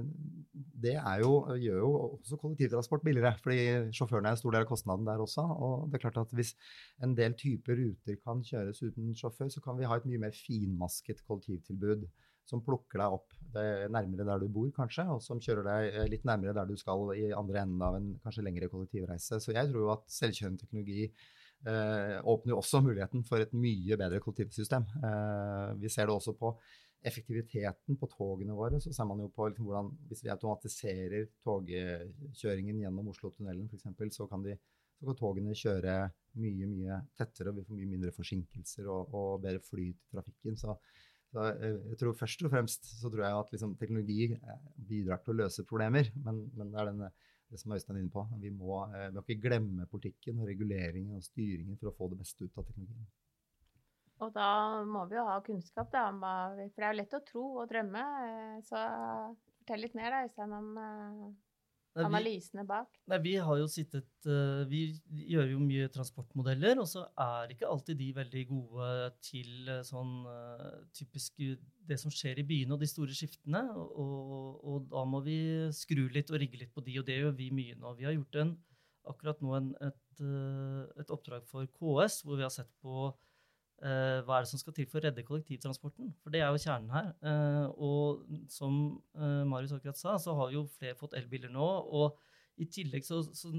det 0.81 0.95
jo, 1.21 1.33
gjør 1.59 1.77
jo 1.83 1.91
også 2.05 2.39
kollektivtransport 2.39 3.03
billigere, 3.03 3.33
fordi 3.43 3.59
sjåførene 3.95 4.31
er 4.31 4.37
en 4.37 4.39
stor 4.39 4.55
del 4.55 4.65
av 4.65 4.69
kostnaden 4.69 5.07
der 5.07 5.23
også. 5.23 5.43
Og 5.43 5.87
det 5.91 5.99
er 5.99 6.05
klart 6.05 6.21
at 6.23 6.35
hvis 6.37 6.53
en 7.03 7.15
del 7.17 7.35
typer 7.39 7.79
ruter 7.79 8.19
kan 8.23 8.43
kjøres 8.47 8.81
uten 8.83 9.11
sjåfør, 9.17 9.51
så 9.51 9.63
kan 9.63 9.79
vi 9.79 9.89
ha 9.89 9.99
et 9.99 10.07
mye 10.09 10.21
mer 10.23 10.35
finmasket 10.35 11.23
kollektivtilbud 11.27 12.07
som 12.47 12.63
plukker 12.65 12.99
deg 12.99 13.15
opp 13.15 13.35
nærmere 13.91 14.25
der 14.27 14.41
du 14.41 14.47
bor, 14.51 14.69
kanskje, 14.75 15.05
og 15.11 15.21
som 15.23 15.39
kjører 15.43 15.67
deg 15.67 15.89
eh, 15.91 16.07
litt 16.11 16.25
nærmere 16.27 16.55
der 16.55 16.69
du 16.69 16.77
skal 16.79 17.11
i 17.17 17.29
andre 17.35 17.65
enden 17.65 17.83
av 17.85 17.97
en 17.97 18.09
kanskje 18.23 18.45
lengre 18.47 18.71
kollektivreise. 18.71 19.39
Så 19.43 19.55
jeg 19.55 19.69
tror 19.69 19.85
jo 19.85 19.91
at 19.93 20.05
selvkjørende 20.11 20.63
teknologi 20.63 21.03
eh, 21.07 22.17
åpner 22.23 22.55
jo 22.55 22.61
også 22.61 22.81
muligheten 22.85 23.25
for 23.27 23.43
et 23.43 23.51
mye 23.53 23.99
bedre 23.99 24.21
kollektivsystem. 24.23 24.87
Eh, 25.03 25.67
vi 25.83 25.91
ser 25.91 26.07
det 26.07 26.15
også 26.15 26.35
på 26.39 26.55
effektiviteten 27.07 27.97
på 27.97 28.09
togene 28.11 28.55
våre, 28.55 28.79
så 28.81 28.93
ser 28.93 29.07
man 29.09 29.21
jo 29.23 29.29
på 29.33 29.47
liksom 29.49 29.67
hvordan 29.67 29.91
Hvis 30.09 30.23
vi 30.25 30.33
automatiserer 30.33 31.29
togkjøringen 31.45 32.81
gjennom 32.83 33.09
Oslo-tunnelen 33.11 33.69
f.eks., 33.69 33.87
så, 34.15 34.27
kan 34.29 34.43
så 34.45 35.07
kan 35.07 35.17
togene 35.17 35.57
kjøre 35.57 35.95
mye 36.41 36.67
mye 36.71 36.99
tettere, 37.17 37.51
og 37.51 37.59
vi 37.59 37.65
får 37.67 37.79
mye 37.79 37.93
mindre 37.95 38.13
forsinkelser 38.15 38.87
og, 38.91 39.15
og 39.17 39.41
bedre 39.43 39.63
flyt 39.65 39.97
i 39.97 40.13
trafikken. 40.13 40.59
Så, 40.59 40.77
så, 41.31 41.47
jeg 41.63 41.97
tror 41.99 42.15
først 42.19 42.45
og 42.45 42.53
fremst 42.53 42.87
så 42.99 43.09
tror 43.09 43.25
jeg 43.25 43.39
at 43.39 43.51
liksom, 43.55 43.75
teknologi 43.81 44.29
eh, 44.37 44.63
bidrar 44.75 45.23
til 45.23 45.33
å 45.35 45.39
løse 45.43 45.67
problemer, 45.67 46.13
men, 46.23 46.45
men 46.57 46.71
det 46.71 46.81
er 46.81 46.91
denne, 46.91 47.11
det 47.51 47.59
som 47.59 47.73
Øystein 47.75 47.97
er 47.97 48.05
inne 48.05 48.13
på. 48.13 48.23
Vi 48.39 48.53
må, 48.55 48.83
eh, 48.93 49.09
vi 49.09 49.17
må 49.17 49.25
ikke 49.25 49.47
glemme 49.49 49.89
politikken 49.91 50.39
og 50.39 50.47
reguleringen 50.51 51.17
og 51.17 51.25
styringen 51.25 51.81
for 51.81 51.91
å 51.91 51.97
få 51.97 52.11
det 52.13 52.21
beste 52.21 52.45
ut 52.45 52.61
av 52.61 52.69
teknologien. 52.69 53.09
Og 54.21 54.33
da 54.35 54.49
må 54.85 55.05
vi 55.09 55.17
jo 55.17 55.27
ha 55.27 55.39
kunnskap, 55.45 55.91
da, 55.93 56.07
for 56.13 56.57
det 56.77 56.85
er 56.85 56.91
jo 56.91 56.99
lett 56.99 57.15
å 57.17 57.23
tro 57.25 57.45
og 57.61 57.69
drømme. 57.71 58.03
Eh, 58.25 58.59
så 58.67 58.81
fortell 59.61 59.87
litt 59.87 59.97
mer, 59.97 60.13
da, 60.13 60.27
Øystein, 60.27 60.53
om 60.57 60.69
Nei, 61.91 62.05
analysene 62.07 62.63
bak. 62.63 63.01
Nei, 63.11 63.17
vi 63.19 63.33
har 63.43 63.57
jo 63.59 63.65
sittet 63.67 64.07
uh, 64.23 64.61
Vi 64.69 64.85
gjør 65.27 65.49
jo 65.51 65.57
mye 65.59 65.89
transportmodeller, 65.91 66.79
og 66.79 66.87
så 66.87 67.03
er 67.19 67.51
ikke 67.51 67.67
alltid 67.67 67.99
de 67.99 68.07
veldig 68.15 68.43
gode 68.47 68.87
til 69.25 69.73
sånn 69.83 70.13
typisk 70.95 71.41
det 71.91 71.97
som 71.99 72.13
skjer 72.13 72.39
i 72.39 72.47
byene 72.47 72.77
og 72.77 72.83
de 72.83 72.89
store 72.89 73.15
skiftene. 73.15 73.63
Og, 73.75 74.61
og, 74.61 74.87
da 74.93 75.03
må 75.09 75.19
vi 75.25 75.37
skru 75.75 76.05
litt 76.13 76.31
og 76.31 76.39
rigge 76.41 76.61
litt 76.61 76.71
på 76.75 76.83
de, 76.85 76.99
og 77.01 77.07
det 77.09 77.19
gjør 77.19 77.35
vi 77.37 77.51
mye 77.55 77.75
nå. 77.79 77.95
Vi 77.99 78.07
har 78.07 78.15
gjort 78.15 78.39
en, 78.43 78.55
akkurat 79.11 79.41
nå 79.43 79.57
en, 79.57 79.69
et, 79.81 80.21
eh, 80.21 81.01
et, 81.01 81.11
oppdrag 81.13 81.45
for 81.49 81.67
KS 81.77 82.21
hvor 82.25 82.39
vi 82.39 82.45
har 82.45 82.53
sett 82.53 82.69
på 82.83 83.09
eh, 83.09 83.30
hva 83.81 84.37
er 84.37 84.45
det 84.45 84.51
som 84.51 84.61
skal 84.61 84.75
til 84.77 84.85
for 84.89 84.99
å 84.99 85.05
redde 85.07 85.25
kollektivtransporten. 85.25 86.11
For 86.21 86.33
det 86.33 86.43
er 86.43 86.51
jo 86.53 86.61
kjernen 86.61 86.91
her. 86.93 87.13
Eh, 87.25 87.67
og 87.81 88.25
som 88.51 88.75
eh, 89.17 89.41
Marius 89.49 89.73
akkurat 89.77 89.97
sa, 89.97 90.17
så 90.21 90.35
har 90.37 90.53
jo 90.53 90.67
flere 90.77 90.97
fått 90.99 91.17
elbiler 91.17 91.53
nå. 91.53 91.71
og 91.89 92.19
i 92.61 92.67
tillegg, 92.69 93.05
så, 93.07 93.21
så, 93.33 93.49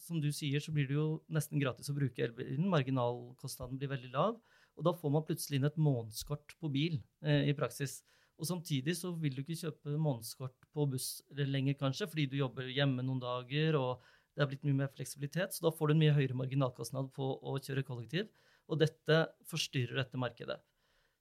som 0.00 0.20
du 0.22 0.30
sier, 0.32 0.62
så 0.62 0.72
blir 0.72 0.86
det 0.88 0.94
jo 0.96 1.06
nesten 1.32 1.60
gratis 1.60 1.90
å 1.90 1.96
bruke 1.96 2.22
elbilen. 2.24 2.70
Marginalkostnaden 2.72 3.80
blir 3.80 3.90
veldig 3.90 4.12
lav. 4.14 4.38
Og 4.78 4.86
da 4.86 4.94
får 4.96 5.12
man 5.12 5.26
plutselig 5.28 5.58
inn 5.58 5.68
et 5.68 5.76
månedskort 5.80 6.54
på 6.60 6.70
bil 6.72 6.96
eh, 7.26 7.50
i 7.50 7.56
praksis. 7.56 7.98
Og 8.40 8.48
samtidig 8.48 8.94
så 8.96 9.12
vil 9.20 9.36
du 9.36 9.42
ikke 9.42 9.58
kjøpe 9.58 9.98
månedskort 10.00 10.66
på 10.72 10.86
buss 10.94 11.10
lenger, 11.36 11.76
kanskje, 11.78 12.08
fordi 12.08 12.30
du 12.30 12.38
jobber 12.40 12.70
hjemme 12.72 13.04
noen 13.04 13.20
dager, 13.22 13.76
og 13.78 14.06
det 14.32 14.42
er 14.42 14.48
blitt 14.48 14.64
mye 14.64 14.80
mer 14.80 14.94
fleksibilitet. 14.94 15.52
Så 15.52 15.66
da 15.66 15.74
får 15.74 15.90
du 15.90 15.96
en 15.96 16.02
mye 16.06 16.16
høyere 16.16 16.38
marginalkostnad 16.40 17.12
på 17.14 17.34
å 17.36 17.58
kjøre 17.60 17.84
kollektiv. 17.86 18.32
Og 18.70 18.78
dette 18.80 19.18
forstyrrer 19.50 19.98
dette 20.02 20.20
markedet. 20.20 20.58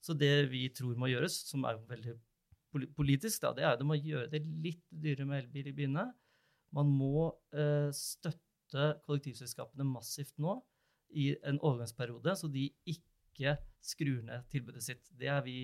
Så 0.02 0.16
det 0.18 0.50
vi 0.52 0.66
tror 0.74 0.98
må 0.98 1.10
gjøres, 1.12 1.36
som 1.50 1.66
er 1.70 1.80
veldig 1.90 2.18
politisk, 2.96 3.42
da, 3.44 3.52
det 3.56 3.66
er 3.66 3.74
at 3.74 3.82
det 3.82 3.88
må 3.88 3.98
gjøre 4.00 4.30
det 4.32 4.42
litt 4.64 4.84
dyrere 4.90 5.28
med 5.28 5.44
elbil 5.44 5.72
i 5.72 5.76
byene. 5.76 6.06
Man 6.76 6.92
må 6.96 7.28
eh, 7.54 7.90
støtte 7.96 8.94
kollektivselskapene 9.06 9.86
massivt 9.86 10.38
nå 10.40 10.56
i 11.20 11.34
en 11.48 11.60
overgangsperiode, 11.60 12.38
så 12.40 12.48
de 12.48 12.70
ikke 12.88 13.58
skrur 13.84 14.22
ned 14.24 14.48
tilbudet 14.54 14.86
sitt. 14.86 15.12
Det 15.20 15.28
er 15.32 15.44
vi 15.44 15.58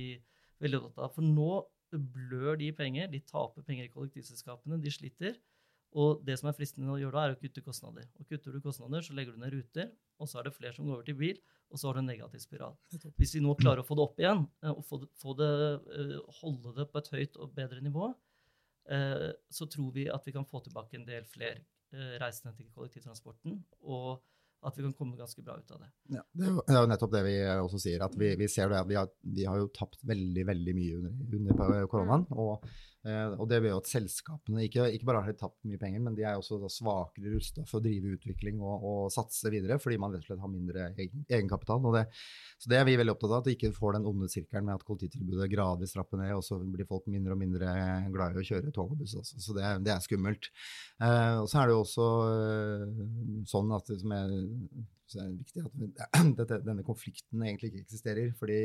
veldig 0.62 0.82
opptatt 0.82 1.06
av. 1.08 1.14
For 1.16 1.26
nå 1.26 1.52
blør 1.96 2.58
de 2.60 2.72
penger. 2.76 3.08
De 3.12 3.22
taper 3.24 3.64
penger 3.64 3.88
i 3.88 3.94
kollektivselskapene. 3.94 4.80
De 4.84 4.92
sliter. 4.92 5.38
Og 5.96 6.24
det 6.28 6.36
som 6.40 6.50
er 6.50 6.56
fristende 6.58 6.92
å 6.92 6.98
gjøre 7.00 7.16
da, 7.16 7.24
er 7.26 7.38
å 7.38 7.40
kutte 7.40 7.64
kostnader. 7.64 8.08
Og 8.20 8.28
kutter 8.28 8.56
du 8.56 8.60
kostnader, 8.64 9.06
så 9.06 9.16
legger 9.16 9.36
du 9.36 9.42
ned 9.44 9.54
ruter, 9.56 9.92
og 10.20 10.30
så 10.30 10.42
er 10.42 10.48
det 10.48 10.56
flere 10.58 10.76
som 10.76 10.88
går 10.88 10.98
over 10.98 11.08
til 11.08 11.18
bil, 11.20 11.40
og 11.72 11.80
så 11.80 11.90
har 11.90 11.98
du 11.98 12.02
en 12.02 12.10
negativ 12.12 12.44
spiral. 12.44 12.78
Hvis 13.20 13.36
vi 13.38 13.44
nå 13.44 13.56
klarer 13.60 13.84
å 13.84 13.88
få 13.88 13.98
det 13.98 14.06
opp 14.06 14.22
igjen, 14.22 14.46
eh, 14.64 14.72
og 14.72 14.86
få 14.88 15.02
det, 15.04 15.10
få 15.20 15.36
det, 15.40 15.52
eh, 15.96 16.16
holde 16.42 16.76
det 16.78 16.88
på 16.92 17.02
et 17.02 17.12
høyt 17.16 17.38
og 17.44 17.54
bedre 17.56 17.84
nivå, 17.84 18.14
eh, 18.92 19.30
så 19.50 19.68
tror 19.72 19.92
vi 19.96 20.08
at 20.12 20.28
vi 20.28 20.36
kan 20.36 20.48
få 20.48 20.64
tilbake 20.66 21.00
en 21.00 21.08
del 21.08 21.28
flere 21.28 21.64
reisende 22.20 22.52
til 22.58 22.68
kollektivtransporten. 22.76 23.64
og 23.88 24.20
at 24.68 24.76
vi 24.76 24.82
kan 24.82 24.94
komme 24.98 25.16
ganske 25.16 25.40
bra 25.46 25.54
ut 25.56 25.72
av 25.72 25.80
det. 25.80 25.88
Ja, 26.18 26.24
det, 26.34 26.48
er 26.50 26.80
jo, 26.82 26.88
nettopp 26.90 27.12
det 27.14 27.22
vi 27.24 27.36
også 27.46 27.80
sier. 27.80 28.02
at 28.04 28.16
Vi, 28.18 28.36
vi 28.36 28.48
ser 28.50 28.68
det, 28.68 28.82
vi 28.90 28.96
har, 28.98 29.08
vi 29.22 29.46
har, 29.46 29.56
jo 29.62 29.68
tapt 29.70 30.02
veldig 30.04 30.44
veldig 30.50 30.74
mye 30.76 30.98
under, 30.98 31.14
under 31.38 31.86
koronaen. 31.88 32.26
Mm. 32.26 32.40
og 32.42 32.66
Eh, 32.97 32.97
og 33.38 33.46
det 33.50 33.60
gjør 33.62 33.78
at 33.80 33.90
selskapene 33.90 34.64
ikke, 34.66 34.88
ikke, 34.96 35.08
bare 35.08 35.22
har 35.26 35.36
tapt 35.38 35.66
mye 35.68 35.80
penger, 35.82 36.02
men 36.04 36.16
de 36.18 36.26
er 36.28 36.40
også 36.40 36.60
svakere 36.72 37.32
rusta 37.34 37.64
for 37.68 37.80
å 37.80 37.84
drive 37.86 38.16
utvikling 38.18 38.60
og, 38.60 38.84
og, 38.84 39.02
satse 39.14 39.52
videre, 39.54 39.78
fordi 39.82 40.00
man 40.02 40.16
rett 40.16 40.26
og 40.26 40.32
slett 40.32 40.44
har 40.44 40.52
mindre 40.52 40.88
egen, 40.90 41.24
egenkapital. 41.30 41.86
Det, 41.96 42.04
så 42.60 42.72
det 42.74 42.80
er 42.80 42.88
vi 42.90 42.98
veldig 43.00 43.14
opptatt 43.16 43.34
av, 43.34 43.44
at 43.44 43.50
vi 43.50 43.56
ikke 43.58 43.72
får 43.78 43.98
den 43.98 44.10
onde 44.12 44.30
sirkelen 44.32 44.68
med 44.68 44.80
at 44.80 44.86
kollektivtilbudet 44.88 45.50
gradvis 45.54 45.96
trapper 45.96 46.22
ned, 46.24 46.36
og 46.36 46.44
så 46.46 46.60
blir 46.60 46.90
folk 46.90 47.08
mindre 47.12 47.38
og 47.38 47.42
mindre 47.42 47.72
glad 48.14 48.36
i 48.36 48.44
å 48.44 48.48
kjøre 48.52 48.76
tog 48.76 48.94
og 48.96 49.02
buss. 49.02 49.16
Også. 49.22 49.40
Så 49.44 49.56
det, 49.58 49.72
det 49.88 49.96
er 49.96 50.04
skummelt. 50.04 50.52
Eh, 51.00 51.40
og 51.42 51.48
så 51.52 51.62
er 51.62 51.70
det 51.70 51.78
jo 51.78 51.82
også 51.86 52.12
øh, 52.34 53.02
sånn 53.50 53.74
at 53.78 53.92
det 53.94 54.00
som 54.04 54.16
er, 54.18 54.38
er 55.24 55.34
viktig, 55.34 55.66
at 55.66 56.22
dette, 56.42 56.62
denne 56.66 56.88
konflikten 56.88 57.46
egentlig 57.46 57.72
ikke 57.72 57.86
eksisterer. 57.88 58.32
fordi 58.40 58.62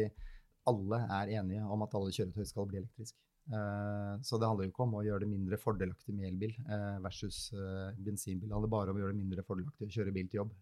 alle 0.70 0.98
er 1.10 1.36
enige 1.40 1.64
om 1.74 1.82
at 1.84 1.94
alle 1.98 2.14
kjøretøy 2.14 2.46
skal 2.46 2.68
bli 2.70 2.82
elektriske. 2.82 3.18
Eh, 3.50 4.20
så 4.22 4.38
det 4.38 4.46
handler 4.46 4.68
jo 4.68 4.72
ikke 4.72 4.84
om 4.84 4.98
å 4.98 5.04
gjøre 5.04 5.24
det 5.24 5.32
mindre 5.32 5.58
fordelaktig 5.58 6.14
med 6.14 6.28
elbil 6.28 6.52
eh, 6.62 6.98
versus 7.02 7.48
eh, 7.56 7.96
bensinbil. 7.98 8.48
Det 8.48 8.54
handler 8.54 8.74
bare 8.74 8.92
om 8.92 9.00
å 9.00 9.02
gjøre 9.02 9.16
det 9.16 9.22
mindre 9.22 9.46
fordelaktig 9.46 9.88
å 9.88 9.96
kjøre 9.96 10.14
bil 10.14 10.28
til 10.28 10.44
jobb 10.44 10.60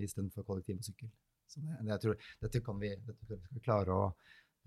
istedenfor 0.00 0.46
kollektiv 0.48 0.78
og 0.80 0.86
sykkel. 0.86 1.10
Så 1.44 1.60
det, 1.60 1.74
det, 1.82 1.90
jeg 1.90 2.00
tror, 2.00 2.28
dette 2.40 2.60
kan 2.64 2.78
vi, 2.80 2.88
dette 3.04 3.26
vi 3.28 3.36
skal 3.36 3.64
klare 3.66 3.92
å, 3.92 4.06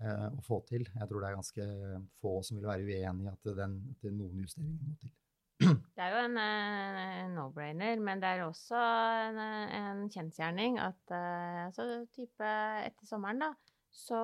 å, 0.06 0.44
få 0.46 0.60
til. 0.68 0.84
Jeg 0.86 1.10
tror 1.10 1.24
det 1.24 1.26
er 1.26 1.34
ganske 1.34 1.66
få 2.22 2.36
som 2.46 2.60
vil 2.60 2.68
være 2.68 2.86
uenig 2.86 3.26
i 3.26 3.32
at, 3.32 3.50
den, 3.58 3.74
at 3.90 4.06
noen 4.14 4.44
justeringer 4.44 4.84
må 4.86 4.94
til. 5.02 5.10
Det 5.98 6.04
er 6.06 6.14
jo 6.14 6.20
en, 6.28 6.38
en 6.38 7.34
no-brainer, 7.34 7.98
men 7.98 8.22
det 8.22 8.30
er 8.30 8.44
også 8.44 8.78
en, 8.78 9.42
en 9.42 10.06
kjensgjerning 10.14 10.78
at 10.84 11.16
altså 11.66 11.88
type 12.14 12.54
etter 12.86 13.10
sommeren, 13.10 13.42
da, 13.42 13.50
så 13.90 14.20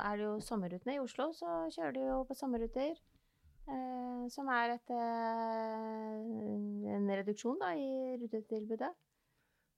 er 0.00 0.18
det 0.18 0.26
jo 0.26 0.36
sommerrutene 0.44 0.98
i 0.98 1.02
Oslo, 1.02 1.30
så 1.36 1.64
kjører 1.74 1.96
de 1.96 2.06
jo 2.06 2.22
på 2.28 2.36
sommerruter. 2.38 2.94
Eh, 3.64 4.24
som 4.28 4.48
er 4.52 4.74
et, 4.74 4.90
eh, 4.92 6.96
en 6.96 7.08
reduksjon 7.08 7.56
da, 7.62 7.70
i 7.72 8.18
rutetilbudet. 8.20 8.90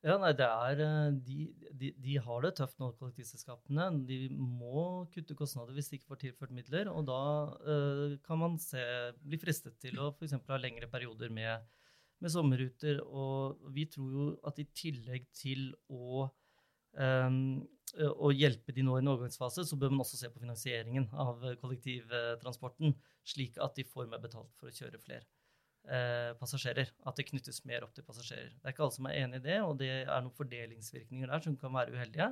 Ja, 0.06 0.14
nei, 0.22 0.30
det 0.38 0.46
er, 0.46 0.80
eh, 0.84 1.14
de, 1.26 1.36
de, 1.80 1.88
de, 1.98 2.12
har 2.22 2.44
det 2.44 2.52
tøft 2.58 2.78
nå, 2.78 2.92
kollektivselskapene. 3.00 3.88
De 4.06 4.18
må 4.36 5.06
kutte 5.14 5.34
kostnader 5.38 5.74
hvis 5.74 5.88
de 5.90 5.98
ikke 5.98 6.12
får 6.12 6.20
tilført 6.20 6.54
midler. 6.54 6.90
Og 6.92 7.08
da 7.08 7.22
eh, 7.72 8.14
kan 8.26 8.38
man 8.42 8.58
se, 8.62 8.82
bli 9.24 9.40
fristet 9.42 9.80
til 9.82 9.98
å 9.98 10.12
f.eks. 10.12 10.36
ha 10.36 10.60
lengre 10.62 10.90
perioder 10.92 11.32
med, 11.34 11.66
med, 12.20 12.32
sommerruter. 12.32 13.00
Og 13.06 13.66
vi 13.74 13.88
tror 13.90 14.12
jo 14.18 14.28
at 14.46 14.60
i 14.62 14.68
tillegg 14.78 15.26
til 15.34 15.72
å 15.90 16.28
um, 16.98 17.38
å 17.96 18.32
hjelpe 18.34 18.74
de 18.76 18.84
nå 18.84 18.96
i 18.96 19.02
en 19.02 19.12
overgangsfase, 19.12 19.64
så 19.64 19.78
bør 19.80 19.94
man 19.94 20.02
også 20.04 20.18
se 20.20 20.30
på 20.32 20.42
finansieringen 20.42 21.06
av 21.16 21.44
kollektivtransporten, 21.62 22.96
slik 23.26 23.56
at 23.62 23.78
de 23.78 23.86
får 23.88 24.10
mer 24.10 24.20
betalt 24.20 24.52
for 24.58 24.68
å 24.68 24.74
kjøre 24.74 25.00
flere 25.00 25.24
eh, 25.88 26.32
passasjerer. 26.40 26.90
At 27.08 27.18
det 27.18 27.28
knyttes 27.30 27.62
mer 27.68 27.86
opp 27.86 27.94
til 27.96 28.06
passasjerer. 28.06 28.52
Det 28.52 28.68
er 28.68 28.74
ikke 28.74 28.86
alle 28.86 28.96
som 28.98 29.08
er 29.08 29.20
enig 29.22 29.40
i 29.40 29.46
det, 29.46 29.58
og 29.64 29.78
det 29.80 29.90
er 30.02 30.24
noen 30.24 30.36
fordelingsvirkninger 30.36 31.32
der 31.32 31.44
som 31.46 31.58
kan 31.60 31.74
være 31.76 31.96
uheldige. 31.96 32.30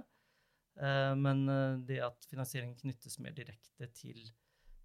Eh, 0.83 1.12
men 1.21 1.44
eh, 1.50 1.83
det 1.88 2.00
at 2.06 2.26
finansieringen 2.30 2.78
knyttes 2.80 3.21
mer 3.23 3.37
direkte 3.37 3.90
til 3.94 4.25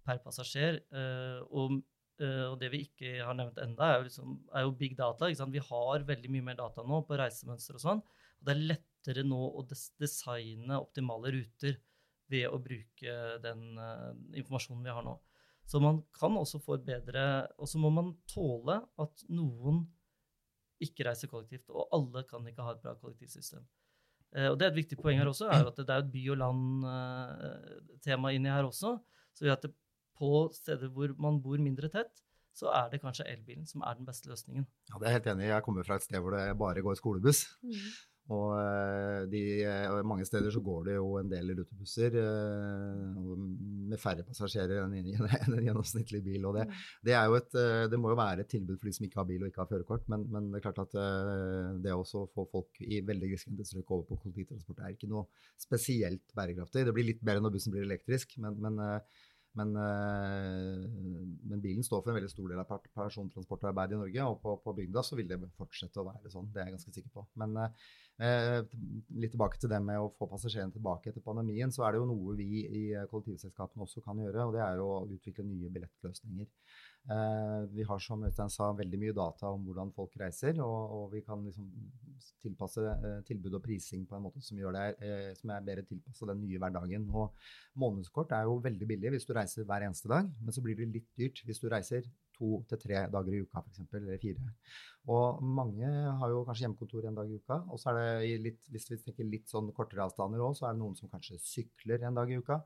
per 0.06 0.20
passasjer, 0.24 0.80
eh, 0.96 1.40
og, 1.50 1.80
og, 2.20 2.54
det 2.60 2.68
vi 2.72 2.84
ikke 2.86 3.18
har 3.24 3.36
nevnt 3.36 3.58
enda, 3.62 3.94
er 3.94 4.06
liksom, 4.06 4.38
er 4.54 4.66
jo 4.66 4.76
big 4.76 4.96
data. 4.98 5.28
Vi 5.28 5.66
har 5.70 6.06
veldig 6.08 6.32
mye 6.32 6.48
mer 6.50 6.58
data 6.58 6.84
nå 6.86 7.02
på 7.08 7.18
reisemønster 7.20 7.78
og 7.78 7.84
sånn. 7.84 8.02
Og 8.40 8.48
det 8.48 8.54
er 8.54 8.66
lett 8.74 8.89
lettere 9.00 9.24
nå 9.24 9.38
å 9.56 9.64
designe 9.66 10.76
optimale 10.78 11.32
ruter 11.32 11.78
ved 12.30 12.46
å 12.48 12.58
bruke 12.62 13.38
den 13.42 13.78
uh, 13.78 14.12
informasjonen 14.36 14.84
vi 14.84 14.90
har 14.94 15.02
nå. 15.02 15.16
Så 15.66 15.80
man 15.80 16.02
kan 16.14 16.36
også 16.36 16.58
få 16.58 16.74
et 16.78 16.86
bedre 16.86 17.46
Og 17.62 17.68
så 17.70 17.78
må 17.78 17.90
man 17.94 18.16
tåle 18.26 18.80
at 18.98 19.22
noen 19.30 19.84
ikke 20.82 21.04
reiser 21.06 21.28
kollektivt. 21.30 21.70
Og 21.70 21.88
alle 21.92 22.24
kan 22.26 22.46
ikke 22.48 22.64
ha 22.64 22.72
et 22.74 22.82
bra 22.82 22.94
kollektivsystem. 22.98 23.64
Uh, 24.36 24.50
og 24.52 24.58
det 24.58 24.66
er 24.66 24.70
et 24.72 24.82
viktig 24.84 24.98
poeng 25.00 25.18
her 25.18 25.28
også, 25.28 25.48
er 25.50 25.66
at 25.66 25.76
det 25.80 25.90
er 25.90 26.04
et 26.04 26.12
by 26.12 26.30
og 26.30 26.38
land-tema 26.44 28.28
uh, 28.30 28.34
inni 28.34 28.50
her 28.52 28.64
også. 28.68 28.98
Så 29.34 29.50
at 29.50 29.62
det, 29.66 29.72
på 30.20 30.50
steder 30.54 30.88
hvor 30.92 31.08
man 31.18 31.40
bor 31.42 31.58
mindre 31.58 31.88
tett, 31.90 32.22
så 32.54 32.70
er 32.74 32.90
det 32.92 33.00
kanskje 33.00 33.24
elbilen 33.30 33.66
som 33.66 33.82
er 33.86 33.96
den 33.96 34.06
beste 34.06 34.28
løsningen. 34.28 34.66
Ja, 34.90 34.98
det 34.98 35.06
er 35.06 35.10
jeg 35.12 35.18
helt 35.20 35.28
enig 35.32 35.44
i. 35.46 35.52
Jeg 35.52 35.64
kommer 35.66 35.86
fra 35.86 35.96
et 35.96 36.04
sted 36.04 36.20
hvor 36.20 36.34
det 36.34 36.58
bare 36.60 36.82
går 36.84 36.98
skolebuss. 36.98 37.46
Mm. 37.62 37.84
Og 38.30 38.50
eh, 38.54 39.24
de, 39.30 39.40
eh, 39.66 39.96
mange 40.06 40.24
steder 40.26 40.52
så 40.54 40.60
går 40.62 40.84
det 40.86 40.94
jo 40.94 41.06
en 41.18 41.30
del 41.30 41.50
rutebusser 41.58 42.14
eh, 42.20 43.22
med 43.90 43.98
færre 43.98 44.22
passasjerer 44.26 44.84
enn 44.84 44.94
en 45.00 45.56
gjennomsnittlig 45.64 46.20
bil. 46.28 46.46
og 46.46 46.60
det, 46.60 46.68
er 46.68 47.26
det, 47.26 47.40
et, 47.40 47.56
det, 47.90 47.98
må 47.98 48.12
jo 48.12 48.20
være 48.20 48.44
et 48.44 48.52
tilbud 48.52 48.78
for 48.78 48.86
de 48.86 48.94
som 48.94 49.06
ikke 49.08 49.18
har 49.22 49.26
bil 49.30 49.42
og 49.42 49.50
ikke 49.50 49.64
har 49.64 49.70
førerkort. 49.72 50.06
Men, 50.12 50.28
men, 50.30 50.50
det 50.52 50.60
er 50.60 50.66
klart 50.68 50.84
at 50.84 50.94
det 51.82 51.96
å 51.96 52.04
få 52.06 52.46
folk 52.52 52.78
i 52.86 53.00
veldig 53.06 53.32
grisgrendte 53.32 53.66
strøk 53.66 53.90
over 53.96 54.06
på 54.12 54.20
kollektivtransport 54.22 54.84
er 54.84 54.94
ikke 54.94 55.10
noe 55.10 55.26
spesielt 55.58 56.36
bærekraftig. 56.36 56.86
Det 56.86 56.94
blir 56.94 57.10
litt 57.10 57.24
bedre 57.24 57.42
når 57.42 57.56
bussen 57.56 57.74
blir 57.74 57.88
elektrisk, 57.88 58.38
men, 58.42 58.62
men 58.62 59.02
men, 59.58 59.72
men, 59.74 61.58
bilen 61.58 61.82
står 61.82 62.04
for 62.04 62.12
en 62.12 62.20
veldig 62.20 62.28
stor 62.30 62.52
del 62.52 62.60
av 62.62 62.68
persontransportarbeidet 62.94 63.96
i 63.96 63.98
Norge, 63.98 64.26
og 64.30 64.36
på, 64.44 64.52
på, 64.62 64.74
bygda 64.76 65.02
så 65.02 65.18
vil 65.18 65.26
det 65.26 65.40
fortsette 65.58 65.98
å 65.98 66.04
være 66.06 66.30
sånn. 66.30 66.52
Det 66.54 66.62
er 66.62 66.68
jeg 66.68 66.76
ganske 66.76 66.94
sikker 66.94 67.16
på. 67.16 67.24
Men 67.42 67.58
Eh, 68.20 68.58
litt 69.16 69.32
tilbake 69.32 69.56
til 69.56 69.70
det 69.72 69.78
med 69.80 69.96
å 69.96 70.10
få 70.12 70.26
passasjerene 70.28 70.74
tilbake 70.74 71.08
etter 71.08 71.24
pandemien, 71.24 71.72
så 71.72 71.86
er 71.86 71.94
det 71.94 72.02
jo 72.02 72.08
noe 72.10 72.34
vi 72.36 72.64
i 72.66 72.82
kollektivselskapene 73.08 73.86
også 73.86 74.02
kan 74.04 74.20
gjøre, 74.20 74.44
og 74.44 74.56
det 74.56 74.64
er 74.66 74.82
å 74.84 74.90
utvikle 75.08 75.46
nye 75.48 75.70
billettløsninger. 75.72 76.50
Eh, 77.08 77.62
vi 77.72 77.82
har 77.82 77.98
som 77.98 78.22
Øystein 78.26 78.50
sa, 78.52 78.68
veldig 78.76 78.98
mye 79.00 79.14
data 79.16 79.48
om 79.50 79.64
hvordan 79.64 79.90
folk 79.96 80.12
reiser, 80.20 80.60
og, 80.62 80.92
og 80.96 81.04
vi 81.14 81.22
kan 81.24 81.40
liksom 81.46 81.70
tilpasse 82.42 82.84
eh, 82.84 83.22
tilbud 83.26 83.56
og 83.56 83.62
prising 83.64 84.04
på 84.08 84.18
en 84.18 84.26
måte 84.26 84.42
som, 84.44 84.60
det, 84.60 84.84
eh, 85.06 85.30
som 85.38 85.54
er 85.54 85.64
bedre 85.64 85.86
tilpassa 85.88 86.28
den 86.30 86.42
nye 86.44 86.60
hverdagen. 86.60 87.08
Og 87.10 87.32
månedskort 87.80 88.34
er 88.36 88.44
jo 88.48 88.58
veldig 88.66 88.88
billig 88.92 89.14
hvis 89.14 89.26
du 89.28 89.32
reiser 89.36 89.66
hver 89.68 89.86
eneste 89.86 90.12
dag, 90.12 90.28
men 90.40 90.54
så 90.54 90.62
blir 90.64 90.76
det 90.78 90.90
litt 90.92 91.08
dyrt 91.18 91.40
hvis 91.48 91.62
du 91.62 91.70
reiser 91.72 92.04
to 92.36 92.60
til 92.68 92.80
tre 92.84 93.02
dager 93.12 93.36
i 93.36 93.40
uka, 93.44 93.64
f.eks., 93.64 93.82
eller 93.96 94.20
fire. 94.20 94.52
Og 95.12 95.42
mange 95.44 95.88
har 96.20 96.32
jo 96.32 96.44
kanskje 96.46 96.66
hjemmekontor 96.66 97.08
en 97.08 97.18
dag 97.18 97.32
i 97.32 97.40
uka. 97.40 97.58
Og 97.72 97.80
så 97.80 97.90
er 97.90 97.98
det 98.00 98.36
litt, 98.44 98.62
hvis 98.72 98.88
vi 98.92 99.00
tenker 99.02 99.28
litt 99.28 99.50
sånn 99.50 99.72
kortere 99.76 100.06
avstander 100.06 100.44
òg, 100.44 100.54
så 100.56 100.68
er 100.68 100.76
det 100.76 100.82
noen 100.84 100.96
som 100.96 101.10
kanskje 101.12 101.40
sykler 101.42 102.06
en 102.06 102.20
dag 102.20 102.30
i 102.30 102.38
uka. 102.40 102.60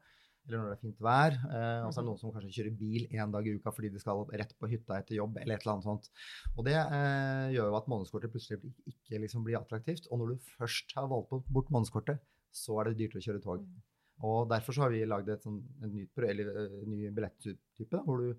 Eller 0.44 0.60
når 0.60 0.70
det 0.70 0.76
er 0.76 0.82
fint 0.82 1.00
vær. 1.04 1.36
Eh, 1.48 1.80
og 1.86 1.90
så 1.90 2.00
er 2.00 2.04
det 2.04 2.08
noen 2.10 2.20
som 2.20 2.34
kanskje 2.34 2.52
kjører 2.58 2.76
bil 2.80 3.06
én 3.08 3.32
dag 3.32 3.46
i 3.48 3.54
uka 3.56 3.72
fordi 3.72 3.90
de 3.94 4.02
skal 4.02 4.24
rett 4.28 4.52
på 4.60 4.70
hytta 4.70 4.98
etter 4.98 5.18
jobb. 5.18 5.38
eller 5.40 5.56
et 5.56 5.64
eller 5.64 5.74
annet 5.74 5.88
sånt. 5.88 6.10
Og 6.54 6.68
det 6.68 6.76
eh, 6.76 7.54
gjør 7.56 7.70
jo 7.70 7.78
at 7.78 7.90
månedskortet 7.92 8.34
plutselig 8.34 8.74
ikke 8.92 9.22
liksom 9.24 9.46
blir 9.46 9.60
attraktivt. 9.60 10.10
Og 10.10 10.20
når 10.20 10.34
du 10.34 10.50
først 10.58 10.92
har 10.98 11.08
valgt 11.10 11.32
bort 11.48 11.72
månedskortet, 11.74 12.20
så 12.54 12.78
er 12.80 12.90
det 12.90 12.98
dyrt 13.00 13.18
å 13.18 13.24
kjøre 13.24 13.44
tog. 13.44 13.64
Og 14.24 14.48
Derfor 14.50 14.76
så 14.76 14.84
har 14.84 14.92
vi 14.94 15.04
lagd 15.08 15.32
en 15.34 15.62
ny, 15.90 16.04
eller, 16.28 16.52
ny 16.86 17.08
billetttype 17.10 18.04
hvor 18.04 18.22
du 18.22 18.34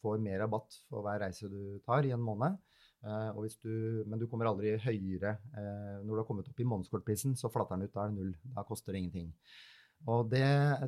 får 0.00 0.22
mer 0.24 0.40
rabatt 0.42 0.80
for 0.88 1.04
hver 1.04 1.20
reise 1.22 1.48
du 1.52 1.78
tar 1.86 2.08
i 2.08 2.14
en 2.16 2.24
måned. 2.24 2.56
Uh, 3.00 3.32
du, 3.64 4.04
men 4.08 4.20
du 4.20 4.26
kommer 4.28 4.48
aldri 4.50 4.74
høyere. 4.80 5.36
Uh, 5.54 6.00
når 6.04 6.10
du 6.10 6.20
har 6.20 6.26
kommet 6.28 6.48
opp 6.50 6.60
i 6.60 6.66
månedskortprisen, 6.68 7.36
så 7.38 7.52
flatter 7.52 7.78
den 7.78 7.88
ut. 7.88 7.94
Da 7.94 8.04
er 8.04 8.12
det 8.12 8.18
null. 8.18 8.34
Da 8.56 8.64
koster 8.68 8.92
det 8.92 9.04
ingenting. 9.04 9.30
Og 10.08 10.30
det 10.32 10.46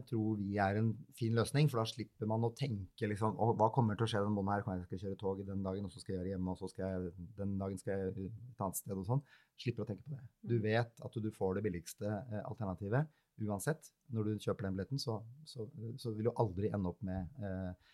tror 0.09 0.39
vi 0.41 0.55
er 0.63 0.79
en 0.81 0.93
fin 1.19 1.35
løsning, 1.37 1.69
for 1.69 1.83
da 1.83 1.85
slipper 1.89 2.29
man 2.31 2.47
å 2.47 2.53
tenke 2.57 3.11
liksom, 3.11 3.37
hva 3.37 3.69
kommer 3.75 3.99
til 3.99 4.07
å 4.07 4.09
skje 4.09 4.23
den 4.25 4.33
måneden 4.33 4.55
her, 4.55 4.65
kan 4.65 4.79
jeg 4.79 4.87
skal 4.89 5.03
kjøre 5.03 5.19
tog 5.21 5.43
den 5.45 5.65
dagen, 5.67 5.85
og 5.85 5.93
så 5.93 6.01
skal 6.01 6.15
jeg 6.15 6.23
være 6.23 6.33
hjemme, 6.33 6.55
og 6.55 6.61
så 6.63 6.71
skal 6.73 6.87
jeg, 6.87 7.27
den 7.37 7.59
dagen 7.61 7.81
skal 7.83 7.93
jeg 7.93 8.15
et 8.31 8.63
annet 8.65 8.81
sted 8.81 8.97
og 8.97 9.09
sånn. 9.11 9.25
Slipper 9.61 9.85
å 9.85 9.89
tenke 9.91 10.07
på 10.07 10.15
det. 10.15 10.23
Du 10.49 10.57
mm. 10.57 10.63
vet 10.65 11.05
at 11.09 11.19
du 11.27 11.31
får 11.37 11.59
det 11.59 11.65
billigste 11.67 12.09
eh, 12.09 12.41
alternativet 12.41 13.11
uansett. 13.45 13.93
Når 14.17 14.29
du 14.31 14.47
kjøper 14.47 14.67
den 14.69 14.79
billetten, 14.79 15.03
så, 15.03 15.19
så, 15.49 15.69
så 16.01 16.13
vil 16.17 16.31
du 16.31 16.33
aldri 16.41 16.73
ende 16.73 16.93
opp 16.93 17.05
med 17.05 17.45
eh, 17.45 17.93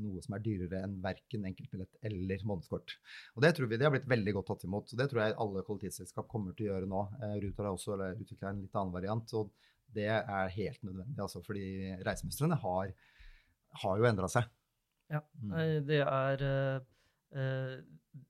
noe 0.00 0.24
som 0.24 0.36
er 0.36 0.42
dyrere 0.44 0.80
enn 0.84 0.96
verken 1.04 1.44
enkeltbillett 1.48 2.00
eller 2.04 2.42
månedskort. 2.48 2.96
Og 3.36 3.44
Det 3.44 3.52
tror 3.56 3.68
vi 3.68 3.78
det 3.80 3.88
har 3.88 3.94
blitt 3.94 4.08
veldig 4.10 4.34
godt 4.38 4.50
tatt 4.52 4.66
imot. 4.68 4.92
og 4.92 5.00
Det 5.00 5.08
tror 5.12 5.22
jeg 5.22 5.38
alle 5.44 5.64
kollektivselskap 5.68 6.28
kommer 6.32 6.56
til 6.56 6.68
å 6.68 6.72
gjøre 6.72 6.90
nå. 6.90 7.04
Eh, 7.20 7.36
Ruter 7.44 7.68
har 7.68 7.76
også 7.76 8.00
utvikla 8.14 8.52
en 8.54 8.64
litt 8.64 8.80
annen 8.80 8.96
variant. 8.96 9.36
og 9.36 9.52
det 9.94 10.08
er 10.10 10.54
helt 10.56 10.82
nødvendig, 10.86 11.20
altså, 11.22 11.42
fordi 11.44 11.94
reisemønstrene 12.06 12.58
har, 12.62 12.92
har, 13.82 13.98
jo 14.00 14.08
endra 14.08 14.30
seg. 14.30 14.48
Ja, 15.12 15.20
mm. 15.42 15.54
det 15.86 16.00
er 16.00 16.44
uh, 17.36 17.76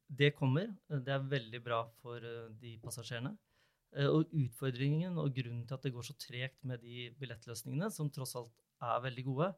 Det 0.08 0.34
kommer. 0.34 0.72
Det 0.88 1.12
er 1.14 1.28
veldig 1.30 1.60
bra 1.64 1.84
for 2.02 2.18
uh, 2.18 2.50
de 2.60 2.76
passasjerene. 2.82 3.34
Og 4.10 4.32
utfordringen 4.34 5.20
og 5.22 5.30
grunnen 5.36 5.62
til 5.68 5.76
at 5.76 5.84
det 5.86 5.92
går 5.94 6.02
så 6.02 6.16
tregt 6.18 6.64
med 6.66 6.82
de 6.82 7.12
billettløsningene, 7.20 7.92
som 7.94 8.10
tross 8.10 8.34
alt 8.40 8.50
er 8.82 9.04
veldig 9.04 9.24
gode, 9.28 9.52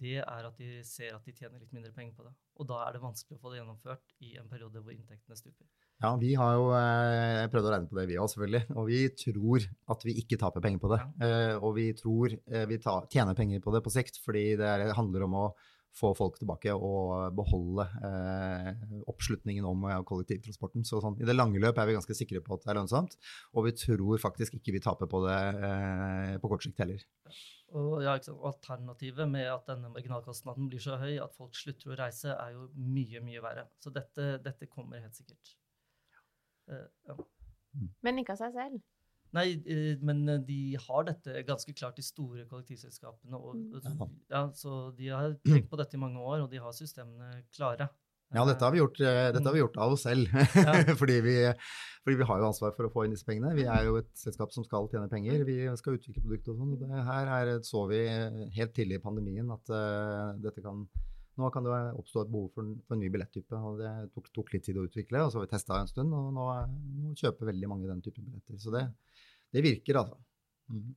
det 0.00 0.18
er 0.20 0.46
at 0.46 0.58
de 0.58 0.68
ser 0.86 1.16
at 1.16 1.24
de 1.26 1.34
tjener 1.34 1.60
litt 1.60 1.72
mindre 1.74 1.92
penger 1.94 2.14
på 2.16 2.26
det. 2.26 2.32
Og 2.60 2.68
da 2.70 2.78
er 2.84 2.94
det 2.94 3.02
vanskelig 3.02 3.38
å 3.38 3.42
få 3.42 3.52
det 3.52 3.60
gjennomført 3.60 4.14
i 4.24 4.36
en 4.40 4.50
periode 4.50 4.82
hvor 4.82 4.94
inntektene 4.94 5.38
stuper. 5.38 5.66
Ja, 6.02 6.16
vi 6.18 6.32
har 6.34 6.56
jo 6.58 6.70
eh, 6.74 7.44
prøvd 7.52 7.68
å 7.68 7.72
regne 7.76 7.86
på 7.86 7.94
det, 7.94 8.08
vi 8.10 8.16
òg, 8.18 8.26
selvfølgelig. 8.32 8.62
Og 8.74 8.88
vi 8.88 9.02
tror 9.14 9.66
at 9.94 10.00
vi 10.02 10.16
ikke 10.18 10.38
taper 10.40 10.64
penger 10.64 10.82
på 10.82 10.90
det. 10.90 10.98
Eh, 11.22 11.52
og 11.54 11.76
vi 11.76 11.84
tror 11.94 12.34
eh, 12.34 12.64
vi 12.66 12.80
ta, 12.82 12.96
tjener 13.12 13.38
penger 13.38 13.62
på 13.62 13.74
det 13.74 13.84
på 13.84 13.92
sikt, 13.94 14.18
fordi 14.24 14.48
det 14.58 14.66
er, 14.66 14.90
handler 14.98 15.28
om 15.28 15.38
å 15.38 15.44
få 15.94 16.10
folk 16.16 16.40
tilbake 16.40 16.72
og 16.74 17.36
beholde 17.36 17.84
eh, 18.08 18.72
oppslutningen 19.12 19.66
om 19.68 19.86
eh, 19.86 20.00
kollektivtransporten. 20.08 20.82
Så 20.88 20.98
sånn, 21.04 21.20
I 21.22 21.28
det 21.28 21.36
lange 21.36 21.60
løp 21.62 21.78
er 21.78 21.90
vi 21.90 21.96
ganske 21.98 22.16
sikre 22.16 22.42
på 22.42 22.56
at 22.56 22.64
det 22.64 22.72
er 22.72 22.80
lønnsomt, 22.80 23.16
og 23.54 23.68
vi 23.68 23.76
tror 23.76 24.22
faktisk 24.22 24.58
ikke 24.58 24.74
vi 24.74 24.82
taper 24.82 25.10
på 25.12 25.22
det 25.28 25.38
eh, 25.70 26.34
på 26.42 26.50
kort 26.50 26.66
sikt 26.66 26.82
heller. 26.82 27.06
Og 27.78 28.02
ja, 28.04 28.18
Alternativet 28.18 29.30
med 29.30 29.46
at 29.48 29.68
denne 29.70 29.92
marginalkostnaden 29.92 30.66
blir 30.72 30.82
så 30.82 30.98
høy 31.00 31.14
at 31.22 31.38
folk 31.38 31.54
slutter 31.56 31.94
å 31.94 32.02
reise, 32.02 32.34
er 32.34 32.56
jo 32.56 32.66
mye, 32.74 33.22
mye 33.24 33.44
verre. 33.44 33.68
Så 33.78 33.92
dette, 33.94 34.34
dette 34.42 34.68
kommer 34.72 35.04
helt 35.04 35.16
sikkert. 35.16 35.54
Uh, 36.70 36.88
ja. 37.08 37.16
Mm. 37.72 37.88
Men 38.04 38.20
ikke 38.22 38.36
av 38.36 38.42
seg 38.42 38.56
selv? 38.56 38.82
Nei, 39.32 39.46
uh, 39.64 39.96
men 40.04 40.22
eh, 40.28 40.42
de 40.44 40.60
har 40.76 41.06
dette 41.08 41.42
ganske 41.48 41.72
klart, 41.76 41.96
de 41.96 42.04
store 42.04 42.44
kollektivselskapene. 42.50 43.38
Og, 43.38 43.56
mm. 43.56 44.16
ja, 44.32 44.44
så 44.56 44.90
de 44.98 45.08
har 45.08 45.36
tenkt 45.46 45.70
på 45.72 45.80
dette 45.80 45.96
i 45.96 46.02
mange 46.02 46.20
år, 46.20 46.44
og 46.44 46.50
de 46.52 46.60
har 46.60 46.76
systemene 46.76 47.40
klare. 47.56 47.88
Ja, 48.32 48.44
dette 48.48 48.64
har 48.64 48.72
vi 48.72 48.80
gjort, 48.80 49.00
eh, 49.04 49.28
har 49.36 49.52
vi 49.52 49.60
gjort 49.60 49.76
av 49.76 49.92
oss 49.92 50.04
selv. 50.06 50.28
Ja. 50.56 50.72
fordi, 51.00 51.18
vi, 51.24 51.34
fordi, 52.04 52.16
vi, 52.16 52.28
har 52.28 52.40
jo 52.40 52.48
ansvar 52.48 52.72
for 52.76 52.88
å 52.88 52.92
få 52.92 53.04
inn 53.04 53.12
disse 53.12 53.28
pengene. 53.28 53.52
Vi 53.56 53.66
er 53.68 53.88
jo 53.88 53.98
et 54.00 54.08
selskap 54.16 54.54
som 54.54 54.64
skal 54.64 54.88
tjene 54.92 55.10
penger. 55.12 55.44
Vi 55.48 55.58
skal 55.80 55.98
utvikle 55.98 56.24
produkter 56.24 56.54
og 56.54 56.62
sånn. 56.62 56.76
Det 56.80 57.06
her 57.08 57.32
er, 57.36 57.52
så 57.68 57.84
vi 57.90 58.00
helt 58.56 58.76
tidlig 58.76 59.00
i 59.00 59.04
pandemien 59.04 59.52
at 59.52 59.72
uh, 59.72 60.32
dette 60.40 60.64
kan 60.64 60.86
nå 61.40 61.48
kan 61.52 61.64
det 61.64 61.76
oppstå 61.96 62.24
et 62.24 62.32
behov 62.32 62.50
for, 62.54 62.72
for 62.86 62.96
en 62.96 63.00
ny 63.02 63.08
billetttype. 63.12 63.56
og 63.56 63.78
Det 63.80 63.92
tok, 64.14 64.32
tok, 64.36 64.50
litt 64.54 64.66
tid 64.68 64.80
å 64.80 64.84
utvikle, 64.88 65.22
og 65.24 65.32
så 65.32 65.40
har 65.40 65.46
vi 65.46 65.52
testa 65.54 65.78
en 65.80 65.90
stund. 65.90 66.12
Og 66.16 66.32
nå, 66.36 66.48
nå, 67.04 67.14
kjøper 67.18 67.48
veldig 67.52 67.70
mange 67.70 67.88
den 67.88 68.02
typen 68.04 68.26
billetter. 68.26 68.58
Så 68.60 68.74
det, 68.74 68.84
det 69.54 69.64
virker, 69.64 70.02
altså. 70.02 70.18
Mm. 70.72 70.90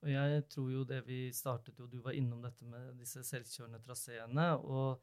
Og 0.00 0.12
jeg 0.14 0.44
tror 0.48 0.68
jo 0.72 0.82
det 0.88 1.00
vi 1.04 1.22
startet 1.36 1.80
jo, 1.80 1.88
Du 1.90 1.98
var 2.04 2.16
innom 2.16 2.40
dette 2.44 2.64
med 2.64 2.94
disse 3.00 3.24
selvkjørende 3.26 3.82
traseene. 3.84 4.50
og 4.56 5.00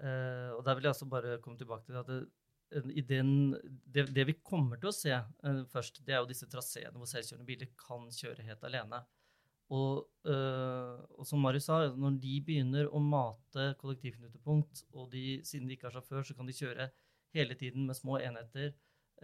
eh, 0.00 0.50
og 0.52 0.64
der 0.64 0.76
vil 0.76 0.88
jeg 0.88 0.96
også 0.96 1.08
bare 1.08 1.38
komme 1.44 1.60
tilbake 1.60 1.88
til 1.88 2.00
at 2.00 2.10
det, 2.10 2.24
den, 3.08 3.54
det, 3.86 4.08
det, 4.12 4.26
vi 4.26 4.36
kommer 4.42 4.80
til 4.80 4.90
å 4.90 4.96
se 4.96 5.12
eh, 5.14 5.60
først, 5.70 6.02
det 6.04 6.16
er 6.16 6.22
jo 6.22 6.30
disse 6.32 6.48
traseene 6.50 6.96
hvor 6.98 7.08
selvkjørende 7.08 7.48
biler 7.48 7.70
kan 7.78 8.08
kjøre 8.12 8.44
helt 8.48 8.64
alene. 8.68 9.04
Og, 9.72 10.04
øh, 10.28 10.98
og, 11.16 11.24
som 11.26 11.40
Marius 11.40 11.68
sa, 11.70 11.78
når 11.96 12.18
de 12.20 12.34
begynner 12.44 12.90
å 12.92 13.00
mate 13.00 13.70
kollektivknutepunkt, 13.80 14.84
og 14.92 15.08
de, 15.14 15.40
siden 15.46 15.68
de 15.68 15.78
ikke 15.78 15.88
har 15.88 15.96
sjåfør, 15.96 16.26
så 16.26 16.36
kan 16.36 16.50
de 16.50 16.56
kjøre 16.56 16.90
hele 17.34 17.56
tiden 17.58 17.88
med 17.88 17.98
små 17.98 18.20
enheter 18.20 18.74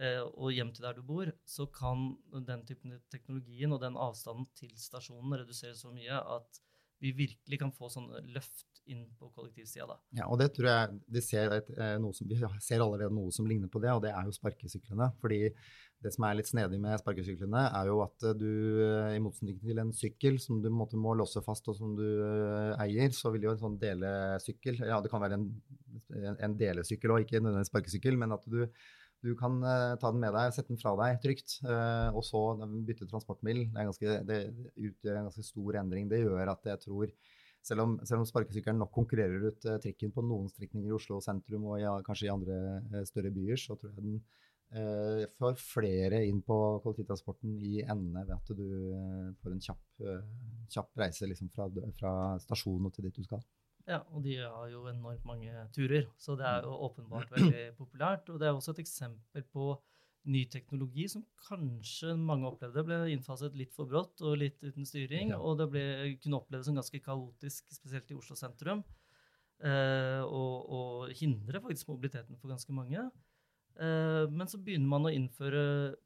og 0.01 0.49
hjem 0.55 0.71
til 0.73 0.85
der 0.87 0.95
du 0.97 1.03
bor, 1.05 1.29
så 1.45 1.67
kan 1.69 2.15
den 2.47 2.63
typen 2.65 2.95
teknologien 3.11 3.75
og 3.75 3.83
den 3.83 3.99
avstanden 3.99 4.47
til 4.57 4.71
stasjonen 4.79 5.35
reduseres 5.35 5.83
så 5.83 5.91
mye 5.93 6.15
at 6.17 6.61
vi 7.01 7.11
virkelig 7.17 7.59
kan 7.59 7.73
få 7.73 7.89
sånne 7.91 8.21
løft 8.33 8.81
inn 8.89 9.05
på 9.17 9.29
kollektivsida. 9.35 9.97
Ja, 10.17 10.27
og 10.29 10.39
det 10.41 10.51
tror 10.55 10.69
jeg 10.69 10.99
de 11.15 11.23
ser 11.23 11.55
et, 11.57 11.69
noe 12.01 12.13
som, 12.17 12.29
Vi 12.29 12.37
ser 12.37 12.81
allerede 12.81 13.13
noe 13.13 13.33
som 13.33 13.47
ligner 13.49 13.69
på 13.71 13.81
det, 13.83 13.93
og 13.93 14.03
det 14.05 14.13
er 14.13 14.27
jo 14.27 14.35
sparkesyklene. 14.35 15.11
fordi 15.21 15.49
det 16.01 16.11
som 16.15 16.25
er 16.25 16.37
litt 16.37 16.49
snedig 16.49 16.79
med 16.81 16.97
sparkesyklene, 16.97 17.61
er 17.77 17.89
jo 17.91 17.99
at 18.01 18.23
du, 18.37 18.49
eh, 18.81 19.15
i 19.17 19.21
motsetning 19.21 19.59
til 19.61 19.81
en 19.83 19.91
sykkel 19.93 20.39
som 20.41 20.61
du 20.63 20.69
måtte, 20.73 20.97
må 20.97 21.13
låse 21.17 21.43
fast 21.45 21.67
og 21.69 21.77
som 21.77 21.93
du 21.97 22.05
eh, 22.05 22.71
eier, 22.87 23.13
så 23.13 23.29
vil 23.33 23.45
jo 23.45 23.53
en 23.53 23.61
sånn 23.61 23.77
delesykkel 23.81 24.81
Ja, 24.81 24.97
det 25.03 25.11
kan 25.13 25.21
være 25.21 25.37
en, 25.37 25.45
en 26.41 26.57
delesykkel 26.57 27.13
òg, 27.13 27.27
ikke 27.27 27.43
nødvendigvis 27.43 27.71
sparkesykkel, 27.73 28.17
men 28.21 28.37
at 28.37 28.49
du 28.49 28.65
du 29.21 29.35
kan 29.37 29.59
ta 29.61 30.09
den 30.09 30.17
med 30.17 30.33
deg, 30.33 30.49
sette 30.49 30.71
den 30.71 30.79
fra 30.81 30.95
deg 30.97 31.19
trygt, 31.21 31.59
og 31.61 32.23
så 32.25 32.39
bytte 32.87 33.05
transportmiddel. 33.05 33.67
Det, 33.99 34.15
det, 34.25 34.39
utgjør 34.73 35.19
en 35.19 35.27
ganske 35.27 35.45
stor 35.45 35.77
endring. 35.77 36.07
Det 36.09 36.23
gjør 36.23 36.49
at 36.55 36.65
jeg 36.65 36.81
tror 36.87 37.11
selv 37.61 37.83
om, 37.83 37.93
selv 38.01 38.23
om 38.23 38.25
sparkesykkelen 38.25 38.81
nok 38.81 38.89
konkurrerer 38.95 39.45
ut 39.45 39.67
trikken 39.83 40.09
på 40.15 40.25
noen 40.25 40.49
strekninger 40.49 40.89
i 40.89 40.95
Oslo 40.97 41.19
sentrum 41.21 41.69
og 41.69 41.77
i, 41.77 41.85
kanskje 42.07 42.31
i 42.31 42.33
andre 42.33 43.05
større 43.05 43.29
byer, 43.35 43.61
så 43.61 43.77
tror 43.77 43.93
jeg 43.93 44.07
den 44.07 44.17
uh, 44.75 45.23
får 45.39 45.57
flere 45.61 46.21
inn 46.27 46.41
på 46.45 46.57
kollektivtransporten 46.83 47.57
i 47.59 47.81
endene 47.81 48.25
ved 48.27 48.35
at 48.37 48.53
du 48.57 48.67
får 49.41 49.55
en 49.55 49.65
kjapp, 49.67 50.05
kjapp 50.71 51.01
reise 51.03 51.29
liksom, 51.29 51.51
fra, 51.53 51.67
fra 51.97 52.13
stasjonen 52.43 52.89
og 52.89 52.95
til 52.95 53.07
dit 53.07 53.19
du 53.19 53.27
skal. 53.27 53.43
Ja, 53.89 54.01
og 54.13 54.21
de 54.25 54.35
har 54.39 54.67
jo 54.69 54.85
enormt 54.89 55.23
mange 55.25 55.63
turer, 55.75 56.05
så 56.21 56.35
det 56.39 56.45
er 56.47 56.67
jo 56.67 56.75
åpenbart 56.87 57.31
veldig 57.33 57.63
populært. 57.79 58.29
Og 58.29 58.39
det 58.39 58.47
er 58.47 58.57
også 58.57 58.75
et 58.75 58.83
eksempel 58.83 59.45
på 59.53 59.73
ny 60.29 60.43
teknologi 60.53 61.07
som 61.09 61.23
kanskje 61.47 62.13
mange 62.19 62.45
opplevde 62.49 62.83
ble 62.85 62.99
innfaset 63.15 63.55
litt 63.57 63.73
for 63.73 63.89
brått 63.89 64.21
og 64.21 64.37
litt 64.37 64.61
uten 64.61 64.85
styring. 64.85 65.33
Og 65.37 65.57
det 65.61 65.69
ble, 65.73 65.85
kunne 66.21 66.41
oppleves 66.41 66.69
som 66.69 66.77
ganske 66.77 67.01
kaotisk, 67.03 67.71
spesielt 67.73 68.11
i 68.11 68.17
Oslo 68.19 68.37
sentrum. 68.37 68.83
Eh, 69.61 70.21
og, 70.25 70.69
og, 70.73 71.11
hindre 71.17 71.61
faktisk 71.61 71.91
mobiliteten 71.91 72.37
for 72.39 72.53
ganske 72.53 72.73
mange. 72.73 73.09
Eh, 73.81 74.29
men 74.29 74.45
så 74.49 74.57
begynner 74.61 74.89
man 74.91 75.05
å 75.07 75.11
innføre 75.13 75.61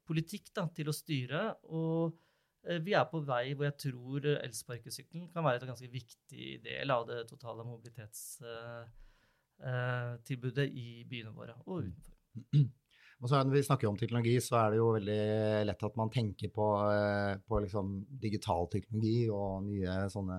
politikk 0.08 0.46
da, 0.56 0.62
til 0.72 0.88
å 0.88 0.94
styre. 0.96 1.54
Og 1.76 2.16
eh, 2.64 2.80
vi 2.84 2.92
er 2.96 3.04
på 3.10 3.20
vei 3.26 3.52
hvor 3.52 3.64
jeg 3.68 3.76
tror 3.88 4.20
elsparkesykkelen 4.38 5.28
kan 5.34 5.44
være 5.46 5.56
et 5.60 5.68
ganske 5.68 5.92
viktig 5.92 6.46
del 6.64 6.86
av 6.94 7.02
det 7.10 7.18
totale 7.28 7.62
mobilitetstilbudet 7.68 10.68
i 10.72 11.04
byene 11.10 11.32
våre 11.36 11.54
og 11.66 11.76
utenfor. 11.84 12.14
Og 13.16 13.30
så 13.30 13.38
Når 13.40 13.54
vi 13.54 13.64
snakker 13.64 13.88
om 13.88 13.96
teknologi, 13.96 14.36
så 14.44 14.58
er 14.60 14.66
det 14.72 14.76
jo 14.76 14.92
veldig 14.92 15.22
lett 15.64 15.84
at 15.88 15.94
man 15.96 16.10
tenker 16.12 16.52
på, 16.52 16.66
eh, 16.92 17.40
på 17.48 17.54
liksom 17.64 18.04
digital 18.20 18.68
teknologi 18.72 19.28
og 19.32 19.64
nye 19.64 20.08
sånne 20.12 20.36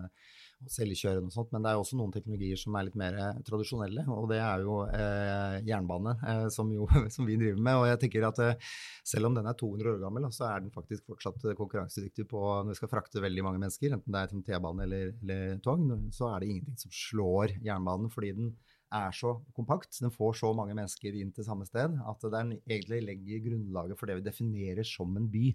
selvkjørende 0.66 1.30
og 1.30 1.34
sånt, 1.36 1.52
men 1.54 1.64
det 1.64 1.70
er 1.70 1.78
jo 1.78 1.84
også 1.84 1.98
noen 2.00 2.14
teknologier 2.14 2.60
som 2.60 2.76
er 2.78 2.88
litt 2.88 2.98
mer 3.00 3.18
tradisjonelle. 3.46 4.04
Og 4.14 4.28
det 4.32 4.40
er 4.42 4.64
jo 4.66 4.78
eh, 4.90 5.58
jernbane, 5.68 6.16
eh, 6.32 6.46
som, 6.54 6.72
jo, 6.74 6.88
som, 7.14 7.28
vi 7.30 7.38
driver 7.40 7.62
med. 7.62 7.82
Og 7.82 7.86
jeg 7.92 8.02
tenker 8.04 8.28
at 8.28 8.42
eh, 8.44 8.72
selv 9.08 9.30
om 9.30 9.38
den 9.38 9.48
er 9.50 9.58
200 9.60 9.94
år 9.94 10.02
gammel, 10.06 10.30
så 10.34 10.48
er 10.50 10.66
den 10.66 10.74
faktisk 10.74 11.06
fortsatt 11.14 11.46
konkurransedyktig 11.60 12.28
på 12.32 12.42
når 12.42 12.74
vi 12.74 12.80
skal 12.80 12.92
frakte 12.92 13.24
veldig 13.24 13.46
mange 13.46 13.62
mennesker, 13.62 13.94
enten 13.94 14.16
det 14.16 14.24
er 14.24 14.34
T-bane 14.48 14.88
eller, 14.88 15.14
eller, 15.22 15.62
tog, 15.64 15.86
så 16.16 16.32
er 16.32 16.42
det 16.42 16.52
ingenting 16.52 16.82
som 16.82 16.94
slår 16.94 17.58
jernbanen, 17.66 18.12
fordi 18.14 18.34
den 18.38 18.52
er 18.94 19.16
så 19.16 19.34
kompakt, 19.56 20.00
den 20.00 20.14
får 20.14 20.38
så 20.40 20.52
mange 20.56 20.76
mennesker 20.78 21.16
inn 21.20 21.34
til 21.36 21.46
samme 21.48 21.68
sted, 21.68 21.98
at 21.98 22.26
den 22.34 22.54
egentlig 22.60 23.02
legger 23.04 23.44
grunnlaget 23.50 24.00
for 24.00 24.10
det 24.10 24.18
vi 24.20 24.26
definerer 24.28 24.88
som 24.88 25.16
en 25.20 25.28
by. 25.32 25.52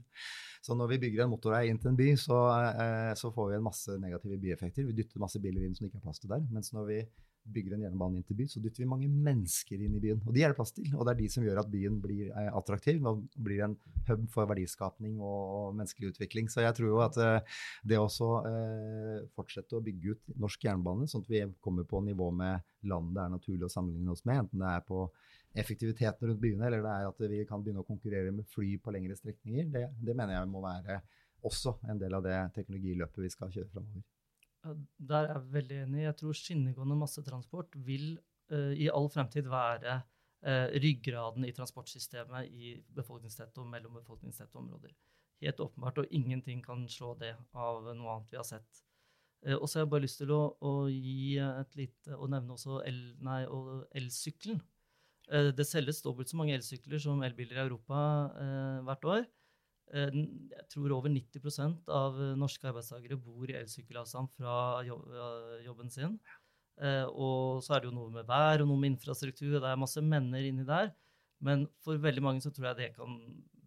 Så 0.63 0.77
når 0.79 0.93
vi 0.93 1.01
bygger 1.07 1.25
en 1.25 1.33
motorvei 1.33 1.65
inn 1.71 1.81
til 1.81 1.93
en 1.93 1.99
by, 1.99 2.11
så, 2.21 2.39
eh, 2.69 3.13
så 3.19 3.33
får 3.35 3.51
vi 3.51 3.59
en 3.59 3.67
masse 3.67 3.97
negative 4.03 4.39
bieffekter. 4.43 4.87
Vi 4.87 4.97
dytter 5.01 5.23
masse 5.23 5.41
biler 5.43 5.65
inn 5.65 5.75
som 5.75 5.87
det 5.87 5.93
ikke 5.93 6.03
er 6.03 6.09
plass 6.09 6.23
til 6.23 6.33
der. 6.35 6.45
Mens 6.53 6.73
når 6.77 6.89
vi 6.91 7.01
bygger 7.43 7.75
en 7.77 7.85
jernbane 7.87 8.19
inn 8.19 8.27
til 8.27 8.37
by, 8.39 8.47
så 8.51 8.61
dytter 8.63 8.85
vi 8.85 8.89
mange 8.91 9.09
mennesker 9.11 9.81
inn 9.83 9.97
i 9.99 10.03
byen. 10.03 10.21
Og 10.27 10.35
de 10.37 10.45
er 10.45 10.53
det 10.53 10.59
plass 10.59 10.75
til. 10.77 10.89
Og 10.95 11.07
det 11.07 11.15
er 11.15 11.21
de 11.21 11.29
som 11.33 11.47
gjør 11.47 11.63
at 11.63 11.71
byen 11.73 11.99
blir 12.03 12.31
eh, 12.31 12.51
attraktiv 12.55 13.03
og 13.09 13.25
blir 13.35 13.65
en 13.67 13.77
hub 14.09 14.25
for 14.33 14.51
verdiskapning 14.51 15.19
og 15.19 15.75
menneskelig 15.79 16.13
utvikling. 16.15 16.51
Så 16.53 16.65
jeg 16.65 16.77
tror 16.79 16.91
jo 16.91 17.01
at 17.05 17.19
eh, 17.23 17.59
det 17.89 17.99
også 17.99 18.31
eh, 18.51 19.19
fortsette 19.37 19.79
å 19.79 19.85
bygge 19.85 20.15
ut 20.15 20.37
norsk 20.45 20.69
jernbane, 20.69 21.09
sånn 21.11 21.27
at 21.27 21.33
vi 21.33 21.43
kommer 21.65 21.89
på 21.89 22.03
nivå 22.07 22.31
med 22.37 22.63
land 22.89 23.13
det 23.15 23.23
er 23.23 23.35
naturlig 23.37 23.67
å 23.69 23.73
sammenligne 23.73 24.15
oss 24.15 24.25
med, 24.27 24.45
enten 24.45 24.63
det 24.63 24.71
er 24.75 24.87
på 24.87 25.05
effektiviteten 25.63 26.29
rundt 26.29 26.41
byene, 26.43 26.67
eller 26.67 26.83
det 26.83 26.95
er 26.95 27.11
at 27.11 27.27
vi 27.31 27.43
kan 27.49 27.63
begynne 27.63 27.85
å 27.85 27.87
konkurrere 27.87 28.33
med 28.35 28.49
fly 28.51 28.75
på 28.83 28.95
lengre 28.95 29.19
strekninger, 29.19 29.69
det, 29.75 29.85
det 30.01 30.17
mener 30.17 30.39
jeg 30.39 30.51
må 30.51 30.65
være 30.65 31.03
også 31.47 31.77
en 31.91 32.01
del 32.01 32.15
av 32.17 32.25
det 32.25 32.39
teknologiløpet 32.57 33.27
vi 33.27 33.31
skal 33.35 33.53
kjøre 33.53 33.71
framover. 33.75 34.07
Der 34.63 35.27
er 35.27 35.33
jeg 35.33 35.53
veldig 35.57 35.79
enig. 35.85 36.03
Jeg 36.07 36.17
tror 36.21 36.37
skinnegående 36.39 36.99
massetransport 37.01 37.75
vil 37.87 38.15
uh, 38.53 38.73
i 38.79 38.89
all 38.93 39.09
fremtid 39.11 39.49
være 39.51 39.97
uh, 39.99 40.69
ryggraden 40.85 41.47
i 41.49 41.55
transportsystemet 41.57 42.53
i 42.53 42.77
befolkningstette 42.95 43.59
og 43.63 43.71
mellom 43.73 43.99
befolkningstette 43.99 44.61
områder. 44.61 44.95
Helt 45.43 45.61
åpenbart, 45.61 45.99
og 45.99 46.15
ingenting 46.15 46.63
kan 46.63 46.87
slå 46.89 47.17
det 47.19 47.35
av 47.59 47.89
noe 47.91 48.15
annet 48.15 48.31
vi 48.31 48.39
har 48.39 48.47
sett. 48.47 48.83
Uh, 49.43 49.57
og 49.59 49.67
så 49.67 49.81
har 49.81 49.87
jeg 49.87 49.95
bare 49.97 50.07
lyst 50.07 50.23
til 50.23 50.35
å, 50.35 50.43
å 50.63 50.75
gi 50.87 51.39
et 51.43 51.79
lite, 51.79 52.15
og 52.15 52.31
nevne 52.31 52.55
også 52.55 52.83
elsykkelen. 52.87 54.63
det 55.57 55.67
selges 55.67 56.03
dobbelt 56.03 56.31
så 56.31 56.37
mange 56.37 56.55
elsykler 56.55 57.01
som 57.03 57.23
elbiler 57.23 57.59
i 57.59 57.65
Europa 57.67 57.99
hvert 58.87 59.05
år. 59.11 59.23
Eh, 59.93 60.21
jeg 60.53 60.69
tror 60.73 60.97
over 60.99 61.13
90% 61.13 61.91
av 61.93 62.21
norske 62.41 62.71
arbeidstakere 62.71 63.19
bor 63.21 63.51
i 63.51 63.59
elsykkelavstand 63.59 64.33
fra 64.39 64.55
jobben 64.87 65.93
sin. 65.93 66.17
Eh, 66.81 67.07
og 67.07 67.63
så 67.65 67.77
er 67.77 67.83
det 67.83 67.91
jo 67.91 67.97
noe 67.97 68.13
med 68.15 68.29
vær 68.29 68.65
og 68.65 68.71
noe 68.71 68.81
med 68.81 68.95
infrastruktur, 68.95 69.57
og 69.57 69.63
det 69.63 69.71
er 69.71 69.81
masse 69.81 70.03
menner 70.05 70.47
inni 70.49 70.65
der. 70.69 70.93
Men 71.43 71.67
for 71.83 71.99
veldig 71.99 72.23
mange 72.23 72.45
så 72.45 72.53
tror 72.55 72.71
jeg 72.71 72.79
det 72.79 72.93
kan 72.97 73.19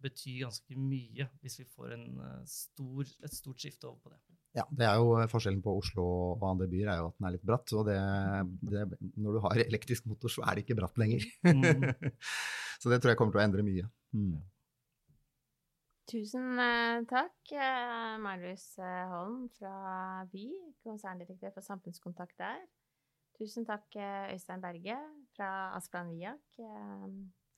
bety 0.06 0.38
ganske 0.42 0.78
mye 0.78 1.26
hvis 1.42 1.60
vi 1.60 1.66
får 1.68 1.94
eh, 1.96 2.40
stor, 2.50 3.04
et 3.04 3.36
stort 3.36 3.62
skifte 3.62 3.88
over 3.88 4.00
på 4.02 4.14
det. 4.14 4.20
Ja, 4.56 4.64
det 4.72 4.86
er 4.88 4.96
jo 4.96 5.16
Forskjellen 5.28 5.60
på 5.60 5.74
Oslo 5.76 6.04
og 6.32 6.44
andre 6.48 6.68
byer 6.70 6.88
er 6.88 7.00
jo 7.02 7.10
at 7.10 7.16
den 7.18 7.26
er 7.28 7.34
litt 7.34 7.44
bratt. 7.44 7.72
og 7.76 7.88
det, 7.90 7.96
det, 8.64 8.84
Når 9.20 9.36
du 9.36 9.40
har 9.44 9.60
elektrisk 9.66 10.06
motor, 10.08 10.32
så 10.32 10.46
er 10.46 10.56
det 10.56 10.64
ikke 10.64 10.78
bratt 10.78 10.96
lenger. 11.00 11.26
Mm. 11.44 11.84
så 12.80 12.92
det 12.92 13.02
tror 13.02 13.12
jeg 13.12 13.20
kommer 13.20 13.36
til 13.36 13.42
å 13.42 13.44
endre 13.44 13.66
mye. 13.66 13.84
Mm. 14.16 14.38
Tusen 16.06 16.54
eh, 16.62 17.00
takk, 17.10 17.34
eh, 17.50 18.14
Marius 18.22 18.76
eh, 18.78 19.06
Holm 19.10 19.48
fra 19.58 20.22
Vy, 20.30 20.44
konserndirektør 20.86 21.50
for 21.56 21.66
samfunnskontakt 21.66 22.36
der. 22.38 22.60
Tusen 23.36 23.66
takk, 23.66 23.88
Øystein 24.32 24.62
Berge 24.62 24.96
fra 25.36 25.48
Asplan 25.76 26.12
Viak, 26.14 26.60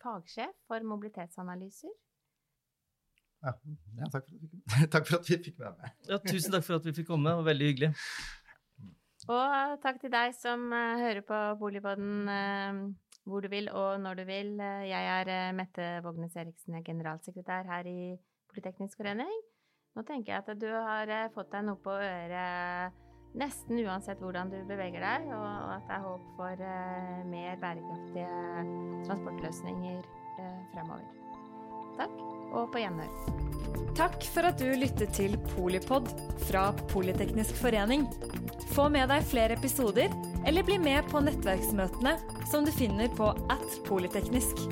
fagsjef 0.02 0.56
for 0.66 0.82
mobilitetsanalyser. 0.82 1.92
Ja, 3.44 3.52
ja 4.00 4.08
takk, 4.14 4.32
for 4.32 4.88
takk, 4.94 5.06
for 5.10 5.20
at 5.20 5.28
vi 5.28 5.38
fikk 5.44 5.60
være 5.60 5.74
med. 5.76 5.92
Ja, 6.08 6.18
tusen 6.24 6.56
takk 6.56 6.64
for 6.66 6.80
at 6.80 6.88
vi 6.88 6.96
fikk 6.96 7.10
komme, 7.12 7.28
det 7.30 7.42
var 7.42 7.50
veldig 7.50 7.68
hyggelig. 7.68 7.92
Og 9.28 9.76
takk 9.84 10.00
til 10.02 10.14
deg 10.16 10.32
som 10.34 10.72
hører 10.72 11.20
på 11.28 11.42
Boligbåten 11.60 12.32
hvor 13.28 13.44
du 13.44 13.52
vil 13.52 13.68
og 13.76 14.00
når 14.00 14.22
du 14.22 14.24
vil. 14.24 14.56
Jeg 14.88 15.12
er 15.20 15.52
Mette 15.52 15.92
Vågnes 16.02 16.34
Eriksen, 16.40 16.80
generalsekretær 16.82 17.68
her 17.68 17.92
i 17.92 18.16
Politeknisk 18.58 18.98
forening. 18.98 19.34
Nå 19.94 20.02
tenker 20.02 20.32
jeg 20.32 20.42
at 20.42 20.58
du 20.58 20.66
har 20.66 21.10
eh, 21.14 21.28
fått 21.30 21.52
deg 21.52 21.62
noe 21.68 21.78
på 21.78 21.92
øret 21.94 23.04
nesten 23.38 23.78
uansett 23.84 24.18
hvordan 24.18 24.50
du 24.50 24.56
beveger 24.66 24.98
deg, 25.04 25.28
og 25.30 25.44
at 25.76 25.84
det 25.86 25.94
er 25.94 26.02
håp 26.02 26.24
for 26.34 26.62
uh, 26.64 27.20
mer 27.28 27.58
bærekraftige 27.62 28.64
transportløsninger 29.06 30.00
fremover. 30.72 31.04
Takk, 32.00 32.16
og 32.50 32.72
på 32.72 32.82
gjenhør. 32.82 33.14
Takk 33.98 34.26
for 34.32 34.48
at 34.48 34.58
du 34.58 34.72
lyttet 34.74 35.14
til 35.14 35.38
Polipod 35.52 36.10
fra 36.48 36.72
Politeknisk 36.90 37.54
forening. 37.62 38.08
Få 38.74 38.88
med 38.90 39.06
deg 39.12 39.26
flere 39.30 39.58
episoder, 39.58 40.10
eller 40.46 40.66
bli 40.66 40.80
med 40.82 41.06
på 41.12 41.22
nettverksmøtene 41.22 42.16
som 42.50 42.66
du 42.66 42.74
finner 42.74 43.12
på 43.14 43.30
at 43.54 43.82
polyteknisk. 43.86 44.66